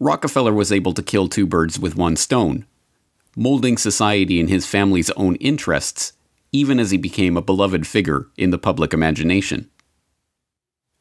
Rockefeller 0.00 0.54
was 0.54 0.72
able 0.72 0.94
to 0.94 1.02
kill 1.02 1.28
two 1.28 1.46
birds 1.46 1.78
with 1.78 1.94
one 1.94 2.16
stone, 2.16 2.64
molding 3.36 3.76
society 3.76 4.40
in 4.40 4.48
his 4.48 4.66
family's 4.66 5.10
own 5.10 5.34
interests, 5.36 6.14
even 6.52 6.80
as 6.80 6.90
he 6.90 6.96
became 6.96 7.36
a 7.36 7.42
beloved 7.42 7.86
figure 7.86 8.28
in 8.38 8.48
the 8.48 8.56
public 8.56 8.94
imagination. 8.94 9.68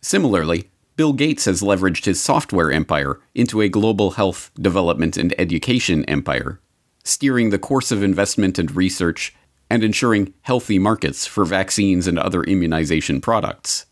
Similarly, 0.01 0.69
Bill 1.01 1.13
Gates 1.13 1.45
has 1.45 1.63
leveraged 1.63 2.05
his 2.05 2.21
software 2.21 2.71
empire 2.71 3.19
into 3.33 3.59
a 3.59 3.69
global 3.69 4.11
health, 4.11 4.51
development, 4.53 5.17
and 5.17 5.33
education 5.39 6.05
empire, 6.05 6.59
steering 7.03 7.49
the 7.49 7.57
course 7.57 7.91
of 7.91 8.03
investment 8.03 8.59
and 8.59 8.75
research 8.75 9.33
and 9.67 9.83
ensuring 9.83 10.35
healthy 10.41 10.77
markets 10.77 11.25
for 11.25 11.43
vaccines 11.43 12.05
and 12.05 12.19
other 12.19 12.43
immunization 12.43 13.19
products. 13.19 13.87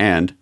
And, 0.00 0.34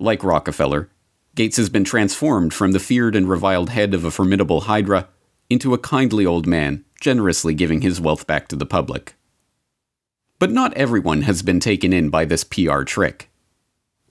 like 0.00 0.24
Rockefeller, 0.24 0.90
Gates 1.36 1.56
has 1.56 1.68
been 1.68 1.84
transformed 1.84 2.52
from 2.52 2.72
the 2.72 2.80
feared 2.80 3.14
and 3.14 3.28
reviled 3.28 3.70
head 3.70 3.94
of 3.94 4.02
a 4.02 4.10
formidable 4.10 4.62
hydra 4.62 5.06
into 5.48 5.72
a 5.72 5.78
kindly 5.78 6.26
old 6.26 6.48
man, 6.48 6.84
generously 7.00 7.54
giving 7.54 7.82
his 7.82 8.00
wealth 8.00 8.26
back 8.26 8.48
to 8.48 8.56
the 8.56 8.66
public. 8.66 9.14
But 10.40 10.50
not 10.50 10.74
everyone 10.74 11.22
has 11.22 11.42
been 11.42 11.60
taken 11.60 11.92
in 11.92 12.10
by 12.10 12.24
this 12.24 12.42
PR 12.42 12.82
trick. 12.82 13.30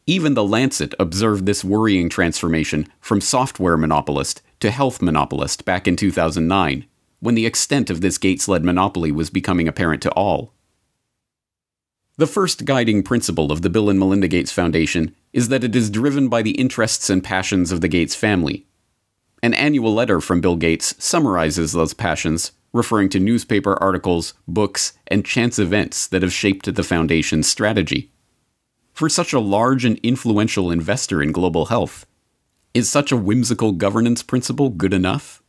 Even 0.09 0.35
The 0.35 0.43
Lancet 0.43 0.95
observed 1.01 1.45
this 1.45 1.65
worrying 1.65 2.07
transformation 2.07 2.87
from 3.01 3.19
software 3.19 3.75
monopolist 3.75 4.41
to 4.61 4.71
health 4.71 5.01
monopolist 5.01 5.65
back 5.65 5.85
in 5.85 5.97
2009, 5.97 6.85
when 7.19 7.35
the 7.35 7.45
extent 7.45 7.89
of 7.89 7.99
this 7.99 8.17
Gates 8.17 8.47
led 8.47 8.63
monopoly 8.63 9.11
was 9.11 9.29
becoming 9.29 9.67
apparent 9.67 10.01
to 10.03 10.11
all. 10.11 10.53
The 12.15 12.25
first 12.25 12.63
guiding 12.63 13.03
principle 13.03 13.51
of 13.51 13.63
the 13.63 13.69
Bill 13.69 13.89
and 13.89 13.99
Melinda 13.99 14.29
Gates 14.29 14.53
Foundation 14.53 15.13
is 15.33 15.49
that 15.49 15.65
it 15.65 15.75
is 15.75 15.89
driven 15.89 16.29
by 16.29 16.41
the 16.41 16.51
interests 16.51 17.09
and 17.09 17.21
passions 17.21 17.73
of 17.73 17.81
the 17.81 17.89
Gates 17.89 18.15
family. 18.15 18.65
An 19.43 19.53
annual 19.53 19.93
letter 19.93 20.21
from 20.21 20.39
Bill 20.39 20.55
Gates 20.55 20.95
summarizes 21.03 21.73
those 21.73 21.93
passions, 21.93 22.53
referring 22.71 23.09
to 23.09 23.19
newspaper 23.19 23.75
articles, 23.83 24.35
books, 24.47 24.93
and 25.07 25.25
chance 25.25 25.59
events 25.59 26.07
that 26.07 26.21
have 26.21 26.31
shaped 26.31 26.73
the 26.73 26.83
Foundation's 26.83 27.49
strategy 27.49 28.09
for 28.97 29.09
such 29.09 29.31
a 29.31 29.39
large 29.39 29.85
and 29.85 29.99
influential 29.99 30.71
investor 30.71 31.21
in 31.21 31.31
global 31.31 31.67
health? 31.67 32.07
Is 32.73 32.89
such 32.89 33.11
a 33.11 33.17
whimsical 33.17 33.71
governance 33.71 34.23
principle 34.23 34.71
good 34.71 34.91
enough? 34.91 35.43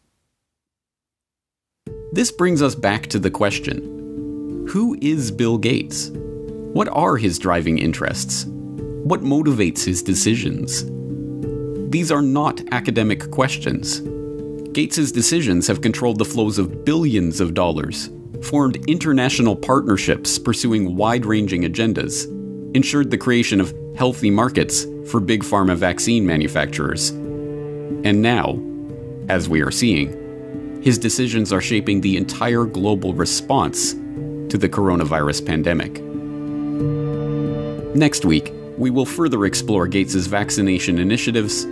This 2.12 2.30
brings 2.30 2.60
us 2.60 2.74
back 2.74 3.06
to 3.06 3.18
the 3.18 3.30
question 3.30 4.66
Who 4.68 4.98
is 5.00 5.30
Bill 5.30 5.56
Gates? 5.56 6.10
What 6.74 6.88
are 6.88 7.16
his 7.16 7.38
driving 7.38 7.78
interests? 7.78 8.44
What 8.44 9.22
motivates 9.22 9.82
his 9.82 10.02
decisions? 10.02 10.84
These 11.90 12.12
are 12.12 12.20
not 12.20 12.60
academic 12.70 13.30
questions. 13.30 14.00
Gates's 14.72 15.10
decisions 15.10 15.66
have 15.68 15.80
controlled 15.80 16.18
the 16.18 16.26
flows 16.26 16.58
of 16.58 16.84
billions 16.84 17.40
of 17.40 17.54
dollars, 17.54 18.10
formed 18.42 18.76
international 18.86 19.56
partnerships 19.56 20.38
pursuing 20.38 20.96
wide 20.96 21.24
ranging 21.24 21.62
agendas, 21.62 22.26
ensured 22.74 23.10
the 23.10 23.18
creation 23.18 23.60
of 23.60 23.74
healthy 23.96 24.30
markets 24.30 24.86
for 25.06 25.20
big 25.20 25.42
pharma 25.42 25.76
vaccine 25.76 26.26
manufacturers. 26.26 27.10
And 27.10 28.22
now, 28.22 28.58
as 29.28 29.48
we 29.48 29.62
are 29.62 29.70
seeing, 29.70 30.82
his 30.82 30.98
decisions 30.98 31.52
are 31.52 31.60
shaping 31.60 32.00
the 32.00 32.16
entire 32.16 32.64
global 32.64 33.14
response 33.14 33.92
to 33.92 34.56
the 34.58 34.68
coronavirus 34.68 35.44
pandemic. 35.46 36.00
Next 37.94 38.24
week, 38.24 38.52
we 38.76 38.90
will 38.90 39.06
further 39.06 39.44
explore 39.44 39.88
Gates's 39.88 40.28
vaccination 40.28 40.98
initiatives, 40.98 41.64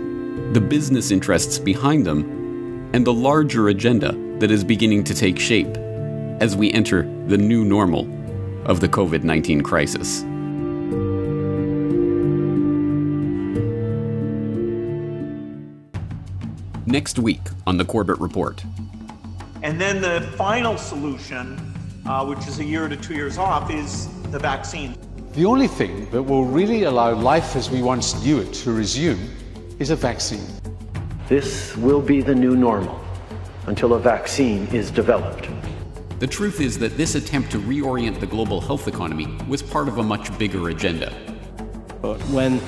the 0.53 0.61
business 0.61 1.09
interests 1.09 1.57
behind 1.57 2.05
them, 2.05 2.89
and 2.93 3.05
the 3.05 3.13
larger 3.13 3.69
agenda 3.69 4.11
that 4.39 4.51
is 4.51 4.63
beginning 4.63 5.03
to 5.05 5.13
take 5.13 5.39
shape 5.39 5.75
as 6.39 6.55
we 6.55 6.71
enter 6.73 7.03
the 7.27 7.37
new 7.37 7.63
normal 7.63 8.01
of 8.65 8.81
the 8.81 8.89
COVID 8.89 9.23
19 9.23 9.61
crisis. 9.61 10.23
Next 16.87 17.19
week 17.19 17.41
on 17.67 17.75
the 17.75 17.83
Corbett 17.83 18.17
Report. 18.17 18.63
And 19.61 19.79
then 19.79 20.01
the 20.01 20.21
final 20.37 20.77
solution, 20.77 21.59
uh, 22.05 22.25
which 22.25 22.47
is 22.47 22.59
a 22.59 22.63
year 22.63 22.87
to 22.87 22.95
two 22.95 23.13
years 23.13 23.37
off, 23.37 23.69
is 23.69 24.07
the 24.31 24.39
vaccine. 24.39 24.95
The 25.33 25.43
only 25.43 25.67
thing 25.67 26.09
that 26.11 26.23
will 26.23 26.45
really 26.45 26.83
allow 26.83 27.13
life 27.13 27.57
as 27.57 27.69
we 27.69 27.81
once 27.81 28.23
knew 28.23 28.39
it 28.39 28.53
to 28.63 28.71
resume 28.71 29.19
is 29.79 29.89
a 29.89 29.97
vaccine. 29.97 30.47
This 31.27 31.75
will 31.75 32.01
be 32.01 32.21
the 32.21 32.33
new 32.33 32.55
normal 32.55 32.97
until 33.65 33.95
a 33.95 33.99
vaccine 33.99 34.65
is 34.67 34.89
developed. 34.89 35.49
The 36.19 36.27
truth 36.27 36.61
is 36.61 36.79
that 36.79 36.95
this 36.95 37.15
attempt 37.15 37.51
to 37.51 37.59
reorient 37.59 38.21
the 38.21 38.27
global 38.27 38.61
health 38.61 38.87
economy 38.87 39.27
was 39.49 39.61
part 39.61 39.89
of 39.89 39.97
a 39.97 40.03
much 40.03 40.35
bigger 40.39 40.69
agenda. 40.69 41.13
But 42.01 42.21
when 42.29 42.61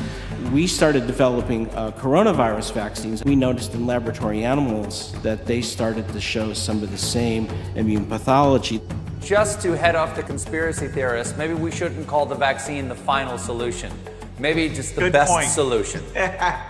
we 0.51 0.65
started 0.67 1.05
developing 1.05 1.69
uh, 1.71 1.91
coronavirus 1.91 2.73
vaccines, 2.73 3.23
we 3.23 3.35
noticed 3.35 3.73
in 3.73 3.85
laboratory 3.85 4.43
animals 4.43 5.13
that 5.21 5.45
they 5.45 5.61
started 5.61 6.07
to 6.09 6.21
show 6.21 6.53
some 6.53 6.81
of 6.81 6.91
the 6.91 6.97
same 6.97 7.47
immune 7.75 8.05
pathology. 8.05 8.81
Just 9.21 9.61
to 9.61 9.73
head 9.77 9.95
off 9.95 10.15
the 10.15 10.23
conspiracy 10.23 10.87
theorists, 10.87 11.37
maybe 11.37 11.53
we 11.53 11.71
shouldn't 11.71 12.07
call 12.07 12.25
the 12.25 12.35
vaccine 12.35 12.87
the 12.87 12.95
final 12.95 13.37
solution. 13.37 13.91
Maybe 14.39 14.69
just 14.69 14.95
the 14.95 15.01
Good 15.01 15.13
best 15.13 15.31
point. 15.31 15.47
solution. 15.47 16.01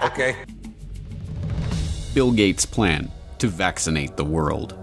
okay? 0.03 0.35
Bill 2.13 2.31
Gates' 2.31 2.65
plan 2.65 3.11
to 3.37 3.47
vaccinate 3.47 4.17
the 4.17 4.25
world. 4.25 4.78